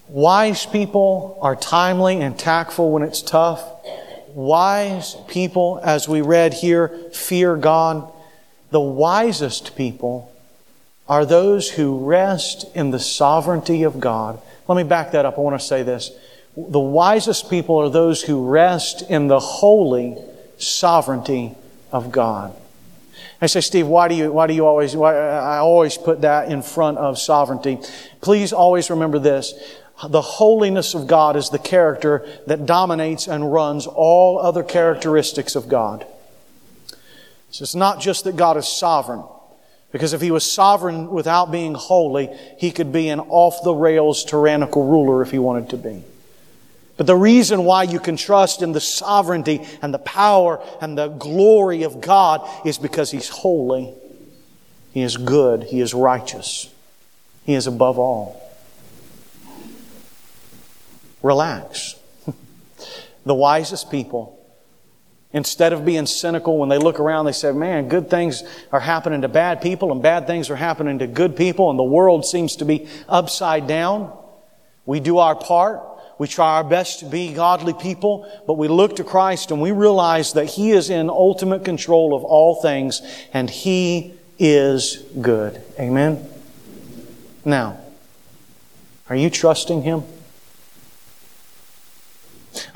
Wise 0.08 0.64
people 0.64 1.38
are 1.42 1.54
timely 1.54 2.22
and 2.22 2.38
tactful 2.38 2.90
when 2.90 3.02
it's 3.02 3.20
tough. 3.20 3.62
Wise 4.28 5.14
people, 5.28 5.78
as 5.84 6.08
we 6.08 6.22
read 6.22 6.54
here, 6.54 6.88
fear 7.12 7.54
God. 7.56 8.10
The 8.70 8.80
wisest 8.80 9.76
people 9.76 10.32
are 11.08 11.24
those 11.24 11.70
who 11.70 12.04
rest 12.04 12.66
in 12.74 12.90
the 12.90 12.98
sovereignty 12.98 13.82
of 13.82 13.98
God. 13.98 14.40
Let 14.66 14.76
me 14.76 14.84
back 14.84 15.12
that 15.12 15.24
up. 15.24 15.38
I 15.38 15.40
want 15.40 15.58
to 15.58 15.66
say 15.66 15.82
this. 15.82 16.10
The 16.56 16.80
wisest 16.80 17.48
people 17.48 17.76
are 17.76 17.88
those 17.88 18.22
who 18.22 18.48
rest 18.48 19.02
in 19.08 19.28
the 19.28 19.40
holy 19.40 20.18
sovereignty 20.58 21.54
of 21.92 22.12
God. 22.12 22.54
I 23.40 23.46
say, 23.46 23.60
Steve, 23.60 23.86
why 23.86 24.08
do 24.08 24.14
you, 24.14 24.32
why 24.32 24.48
do 24.48 24.54
you 24.54 24.66
always, 24.66 24.96
why, 24.96 25.16
I 25.16 25.58
always 25.58 25.96
put 25.96 26.22
that 26.22 26.50
in 26.50 26.62
front 26.62 26.98
of 26.98 27.18
sovereignty. 27.18 27.78
Please 28.20 28.52
always 28.52 28.90
remember 28.90 29.18
this. 29.18 29.54
The 30.06 30.20
holiness 30.20 30.94
of 30.94 31.06
God 31.06 31.36
is 31.36 31.50
the 31.50 31.58
character 31.58 32.28
that 32.46 32.66
dominates 32.66 33.28
and 33.28 33.52
runs 33.52 33.86
all 33.86 34.38
other 34.38 34.62
characteristics 34.62 35.54
of 35.54 35.68
God. 35.68 36.04
So 37.50 37.62
it's 37.62 37.74
not 37.74 38.00
just 38.00 38.24
that 38.24 38.36
God 38.36 38.56
is 38.56 38.68
sovereign. 38.68 39.22
Because 39.90 40.12
if 40.12 40.20
he 40.20 40.30
was 40.30 40.50
sovereign 40.50 41.10
without 41.10 41.50
being 41.50 41.74
holy, 41.74 42.28
he 42.58 42.70
could 42.70 42.92
be 42.92 43.08
an 43.08 43.20
off 43.20 43.62
the 43.64 43.74
rails 43.74 44.24
tyrannical 44.24 44.86
ruler 44.86 45.22
if 45.22 45.30
he 45.30 45.38
wanted 45.38 45.70
to 45.70 45.76
be. 45.76 46.04
But 46.98 47.06
the 47.06 47.16
reason 47.16 47.64
why 47.64 47.84
you 47.84 48.00
can 48.00 48.16
trust 48.16 48.60
in 48.60 48.72
the 48.72 48.80
sovereignty 48.80 49.64
and 49.80 49.94
the 49.94 49.98
power 50.00 50.62
and 50.80 50.98
the 50.98 51.08
glory 51.08 51.84
of 51.84 52.00
God 52.00 52.46
is 52.66 52.76
because 52.76 53.10
he's 53.10 53.28
holy. 53.28 53.94
He 54.92 55.02
is 55.02 55.16
good. 55.16 55.62
He 55.62 55.80
is 55.80 55.94
righteous. 55.94 56.68
He 57.44 57.54
is 57.54 57.66
above 57.66 57.98
all. 57.98 58.42
Relax. 61.22 61.94
the 63.24 63.34
wisest 63.34 63.90
people 63.90 64.37
Instead 65.32 65.74
of 65.74 65.84
being 65.84 66.06
cynical, 66.06 66.56
when 66.56 66.70
they 66.70 66.78
look 66.78 66.98
around, 66.98 67.26
they 67.26 67.32
say, 67.32 67.52
man, 67.52 67.88
good 67.88 68.08
things 68.08 68.42
are 68.72 68.80
happening 68.80 69.20
to 69.20 69.28
bad 69.28 69.60
people 69.60 69.92
and 69.92 70.02
bad 70.02 70.26
things 70.26 70.48
are 70.48 70.56
happening 70.56 70.98
to 71.00 71.06
good 71.06 71.36
people 71.36 71.68
and 71.68 71.78
the 71.78 71.82
world 71.82 72.24
seems 72.24 72.56
to 72.56 72.64
be 72.64 72.88
upside 73.08 73.66
down. 73.66 74.16
We 74.86 75.00
do 75.00 75.18
our 75.18 75.34
part. 75.34 75.82
We 76.18 76.26
try 76.26 76.56
our 76.56 76.64
best 76.64 77.00
to 77.00 77.04
be 77.04 77.32
godly 77.32 77.74
people, 77.74 78.28
but 78.46 78.54
we 78.54 78.68
look 78.68 78.96
to 78.96 79.04
Christ 79.04 79.50
and 79.50 79.60
we 79.60 79.70
realize 79.70 80.32
that 80.32 80.46
He 80.46 80.72
is 80.72 80.90
in 80.90 81.10
ultimate 81.10 81.64
control 81.64 82.14
of 82.14 82.24
all 82.24 82.60
things 82.60 83.02
and 83.32 83.48
He 83.48 84.14
is 84.38 85.04
good. 85.20 85.60
Amen? 85.78 86.26
Now, 87.44 87.78
are 89.08 89.16
you 89.16 89.30
trusting 89.30 89.82
Him? 89.82 90.02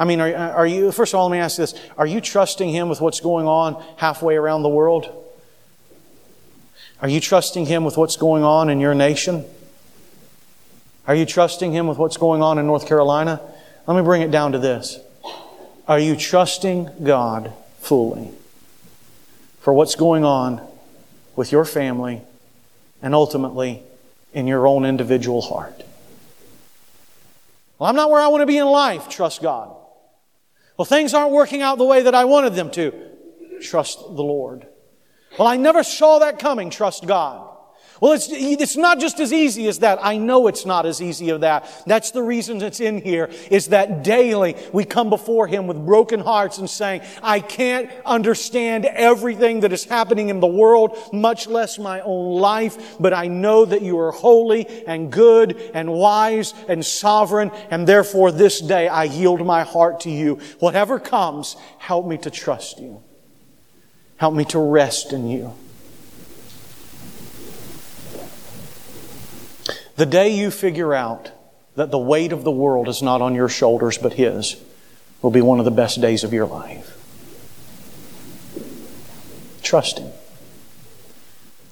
I 0.03 0.05
mean, 0.05 0.21
are, 0.21 0.35
are 0.35 0.67
you, 0.67 0.91
first 0.91 1.15
of 1.15 1.21
all, 1.21 1.29
let 1.29 1.33
me 1.37 1.39
ask 1.39 1.57
this. 1.57 1.81
Are 1.97 2.09
you 2.09 2.21
trusting 2.21 2.69
Him 2.69 2.89
with 2.89 3.01
what's 3.01 3.21
going 3.21 3.47
on 3.47 3.81
halfway 3.99 4.35
around 4.35 4.65
the 4.65 4.69
world? 4.69 5.09
Are 7.01 7.09
you 7.09 7.21
trusting 7.21 7.67
Him 7.67 7.85
with 7.85 7.97
what's 7.97 8.17
going 8.17 8.43
on 8.43 8.69
in 8.69 8.81
your 8.81 8.95
nation? 8.95 9.45
Are 11.07 11.15
you 11.15 11.25
trusting 11.25 11.71
Him 11.71 11.87
with 11.87 11.99
what's 11.99 12.17
going 12.17 12.43
on 12.43 12.59
in 12.59 12.67
North 12.67 12.89
Carolina? 12.89 13.41
Let 13.87 13.97
me 13.97 14.03
bring 14.03 14.23
it 14.23 14.33
down 14.33 14.51
to 14.51 14.59
this. 14.59 14.99
Are 15.87 16.01
you 16.01 16.17
trusting 16.17 17.05
God 17.05 17.53
fully 17.79 18.33
for 19.61 19.73
what's 19.73 19.95
going 19.95 20.25
on 20.25 20.67
with 21.37 21.53
your 21.53 21.65
family 21.65 22.23
and 23.01 23.15
ultimately 23.15 23.85
in 24.33 24.49
your 24.49 24.67
own 24.67 24.85
individual 24.85 25.43
heart? 25.43 25.85
Well, 27.79 27.89
I'm 27.89 27.95
not 27.95 28.11
where 28.11 28.21
I 28.21 28.27
want 28.27 28.43
to 28.43 28.47
be 28.47 28.59
in 28.59 28.67
life. 28.67 29.09
Trust 29.09 29.43
God. 29.43 29.77
Well, 30.77 30.85
things 30.85 31.15
aren't 31.15 31.33
working 31.33 31.63
out 31.63 31.79
the 31.79 31.85
way 31.85 32.03
that 32.03 32.15
I 32.15 32.25
wanted 32.25 32.55
them 32.55 32.71
to. 32.73 32.93
Trust 33.61 33.99
the 33.99 34.23
Lord. 34.23 34.67
Well, 35.39 35.49
I 35.49 35.57
never 35.57 35.83
saw 35.83 36.19
that 36.19 36.39
coming. 36.39 36.71
Trust 36.71 37.07
God. 37.07 37.49
Well, 38.03 38.15
it's, 38.15 38.27
it's 38.33 38.77
not 38.77 38.99
just 38.99 39.21
as 39.21 39.33
easy 39.33 39.69
as 39.69 39.79
that. 39.79 40.01
I 40.03 40.17
know 40.17 40.49
it's 40.49 40.67
not 40.67 40.87
as 40.87 41.01
easy 41.01 41.31
as 41.31 41.39
that. 41.43 41.85
That's 41.87 42.11
the 42.11 42.21
reason 42.21 42.61
it's 42.61 42.81
in 42.81 43.01
here, 43.01 43.31
is 43.49 43.69
that 43.69 44.03
daily 44.03 44.57
we 44.73 44.85
come 44.85 45.09
before 45.09 45.47
Him 45.47 45.69
with 45.69 45.87
broken 45.87 46.19
hearts 46.19 46.59
and 46.59 46.69
saying, 46.69 47.03
I 47.23 47.39
can't 47.39 47.89
understand 48.05 48.87
everything 48.87 49.61
that 49.61 49.73
is 49.73 49.85
happening 49.85 50.31
in 50.31 50.41
the 50.41 50.49
world, 50.49 50.99
much 51.13 51.47
less 51.47 51.79
my 51.79 52.01
own 52.01 52.41
life, 52.41 52.97
but 52.99 53.15
I 53.15 53.29
know 53.29 53.65
that 53.67 53.83
you 53.83 53.97
are 54.01 54.11
holy 54.11 54.67
and 54.89 55.13
good 55.13 55.57
and 55.73 55.93
wise 55.93 56.55
and 56.67 56.85
sovereign, 56.85 57.53
and 57.71 57.87
therefore 57.87 58.33
this 58.33 58.61
day 58.61 58.89
I 58.89 59.05
yield 59.05 59.47
my 59.47 59.63
heart 59.63 60.01
to 60.01 60.11
you. 60.11 60.41
Whatever 60.59 60.99
comes, 60.99 61.55
help 61.79 62.05
me 62.09 62.19
to 62.19 62.31
trust 62.31 62.81
you. 62.81 63.01
Help 64.17 64.35
me 64.35 64.45
to 64.47 64.59
rest 64.59 65.13
in 65.13 65.29
you. 65.29 65.55
The 69.97 70.07
day 70.07 70.31
you 70.31 70.51
figure 70.51 70.95
out 70.95 71.31
that 71.75 71.91
the 71.91 71.99
weight 71.99 72.33
of 72.33 72.45
the 72.45 72.51
world 72.51 72.89
is 72.89 73.03
not 73.03 73.21
on 73.21 73.35
your 73.35 73.49
shoulders 73.49 73.99
but 73.99 74.15
His 74.15 74.57
will 75.21 75.31
be 75.31 75.41
one 75.41 75.59
of 75.59 75.65
the 75.65 75.71
best 75.71 76.01
days 76.01 76.25
of 76.25 76.33
your 76.33 76.47
life. 76.47 76.99
Trust 79.63 79.99
Him. 79.99 80.13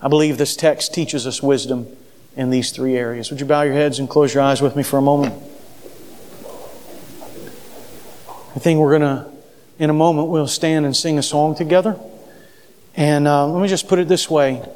I 0.01 0.09
believe 0.09 0.39
this 0.39 0.57
text 0.57 0.95
teaches 0.95 1.27
us 1.27 1.43
wisdom 1.43 1.87
in 2.37 2.51
these 2.51 2.71
three 2.71 2.97
areas. 2.97 3.31
Would 3.31 3.41
you 3.41 3.47
bow 3.47 3.63
your 3.63 3.75
heads 3.75 3.99
and 3.99 4.09
close 4.09 4.33
your 4.33 4.43
eyes 4.43 4.63
with 4.63 4.77
me 4.77 4.83
for 4.83 4.99
a 4.99 5.03
moment? 5.03 5.35
I 8.55 8.59
think 8.59 8.81
we're 8.81 8.99
going 8.99 9.03
to, 9.03 9.31
in 9.79 9.91
a 9.91 9.95
moment, 9.95 10.29
we'll 10.29 10.47
stand 10.47 10.87
and 10.87 10.97
sing 10.97 11.19
a 11.19 11.23
song 11.23 11.55
together. 11.55 11.99
And 12.97 13.29
uh, 13.29 13.47
let 13.47 13.61
me 13.61 13.69
just 13.69 13.89
put 13.89 13.99
it 13.99 14.09
this 14.09 14.31
way. 14.31 14.67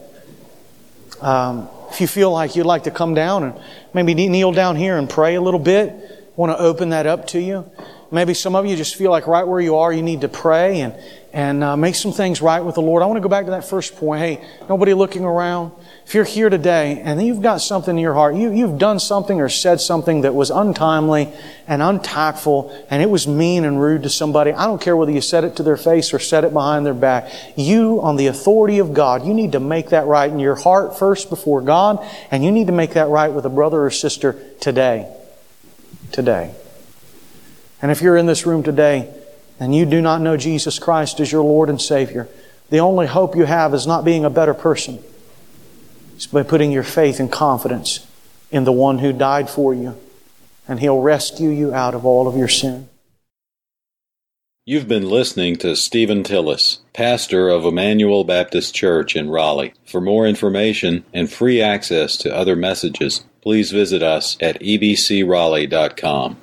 Um, 1.20 1.68
if 1.94 2.00
you 2.00 2.08
feel 2.08 2.32
like 2.32 2.56
you'd 2.56 2.66
like 2.66 2.82
to 2.84 2.90
come 2.90 3.14
down 3.14 3.44
and 3.44 3.60
maybe 3.92 4.14
kneel 4.14 4.50
down 4.50 4.74
here 4.74 4.98
and 4.98 5.08
pray 5.08 5.36
a 5.36 5.40
little 5.40 5.60
bit, 5.60 5.90
I 5.90 6.32
want 6.34 6.50
to 6.50 6.58
open 6.58 6.88
that 6.88 7.06
up 7.06 7.28
to 7.28 7.40
you. 7.40 7.70
Maybe 8.10 8.34
some 8.34 8.56
of 8.56 8.66
you 8.66 8.74
just 8.74 8.96
feel 8.96 9.12
like 9.12 9.28
right 9.28 9.46
where 9.46 9.60
you 9.60 9.76
are, 9.76 9.92
you 9.92 10.02
need 10.02 10.22
to 10.22 10.28
pray 10.28 10.80
and, 10.80 10.92
and 11.32 11.62
uh, 11.62 11.76
make 11.76 11.94
some 11.94 12.10
things 12.10 12.42
right 12.42 12.60
with 12.60 12.74
the 12.74 12.82
Lord. 12.82 13.04
I 13.04 13.06
want 13.06 13.18
to 13.18 13.20
go 13.20 13.28
back 13.28 13.44
to 13.44 13.52
that 13.52 13.64
first 13.64 13.94
point. 13.94 14.20
Hey, 14.20 14.44
nobody 14.68 14.92
looking 14.92 15.24
around. 15.24 15.70
If 16.06 16.14
you're 16.14 16.24
here 16.24 16.50
today 16.50 17.00
and 17.00 17.20
you've 17.22 17.40
got 17.40 17.62
something 17.62 17.96
in 17.96 18.02
your 18.02 18.12
heart, 18.12 18.34
you, 18.34 18.52
you've 18.52 18.78
done 18.78 19.00
something 19.00 19.40
or 19.40 19.48
said 19.48 19.80
something 19.80 20.20
that 20.20 20.34
was 20.34 20.50
untimely 20.50 21.32
and 21.66 21.80
untactful 21.80 22.86
and 22.90 23.02
it 23.02 23.08
was 23.08 23.26
mean 23.26 23.64
and 23.64 23.80
rude 23.80 24.02
to 24.02 24.10
somebody, 24.10 24.52
I 24.52 24.66
don't 24.66 24.80
care 24.80 24.96
whether 24.96 25.10
you 25.10 25.22
said 25.22 25.44
it 25.44 25.56
to 25.56 25.62
their 25.62 25.78
face 25.78 26.12
or 26.12 26.18
said 26.18 26.44
it 26.44 26.52
behind 26.52 26.84
their 26.84 26.94
back. 26.94 27.32
You, 27.56 28.02
on 28.02 28.16
the 28.16 28.26
authority 28.26 28.78
of 28.80 28.92
God, 28.92 29.24
you 29.24 29.32
need 29.32 29.52
to 29.52 29.60
make 29.60 29.88
that 29.90 30.04
right 30.04 30.30
in 30.30 30.38
your 30.38 30.56
heart 30.56 30.98
first 30.98 31.30
before 31.30 31.62
God 31.62 32.06
and 32.30 32.44
you 32.44 32.52
need 32.52 32.66
to 32.66 32.72
make 32.72 32.92
that 32.92 33.08
right 33.08 33.32
with 33.32 33.46
a 33.46 33.50
brother 33.50 33.82
or 33.82 33.90
sister 33.90 34.36
today. 34.60 35.10
Today. 36.12 36.54
And 37.80 37.90
if 37.90 38.02
you're 38.02 38.18
in 38.18 38.26
this 38.26 38.44
room 38.44 38.62
today 38.62 39.12
and 39.58 39.74
you 39.74 39.86
do 39.86 40.02
not 40.02 40.20
know 40.20 40.36
Jesus 40.36 40.78
Christ 40.78 41.18
as 41.18 41.32
your 41.32 41.42
Lord 41.42 41.70
and 41.70 41.80
Savior, 41.80 42.28
the 42.68 42.80
only 42.80 43.06
hope 43.06 43.34
you 43.36 43.46
have 43.46 43.72
is 43.72 43.86
not 43.86 44.04
being 44.04 44.26
a 44.26 44.30
better 44.30 44.54
person 44.54 45.02
it's 46.14 46.26
by 46.26 46.42
putting 46.42 46.72
your 46.72 46.82
faith 46.82 47.20
and 47.20 47.30
confidence 47.30 48.06
in 48.50 48.64
the 48.64 48.72
one 48.72 48.98
who 48.98 49.12
died 49.12 49.50
for 49.50 49.74
you 49.74 49.96
and 50.66 50.80
He'll 50.80 51.00
rescue 51.00 51.50
you 51.50 51.74
out 51.74 51.94
of 51.94 52.06
all 52.06 52.28
of 52.28 52.36
your 52.36 52.48
sin. 52.48 52.88
You've 54.66 54.88
been 54.88 55.10
listening 55.10 55.56
to 55.56 55.76
Stephen 55.76 56.22
Tillis, 56.22 56.78
pastor 56.94 57.50
of 57.50 57.66
Emmanuel 57.66 58.24
Baptist 58.24 58.74
Church 58.74 59.14
in 59.14 59.28
Raleigh. 59.28 59.74
For 59.84 60.00
more 60.00 60.26
information 60.26 61.04
and 61.12 61.30
free 61.30 61.60
access 61.60 62.16
to 62.18 62.34
other 62.34 62.56
messages, 62.56 63.24
please 63.42 63.72
visit 63.72 64.02
us 64.02 64.38
at 64.40 64.58
ebcraleigh.com. 64.60 66.38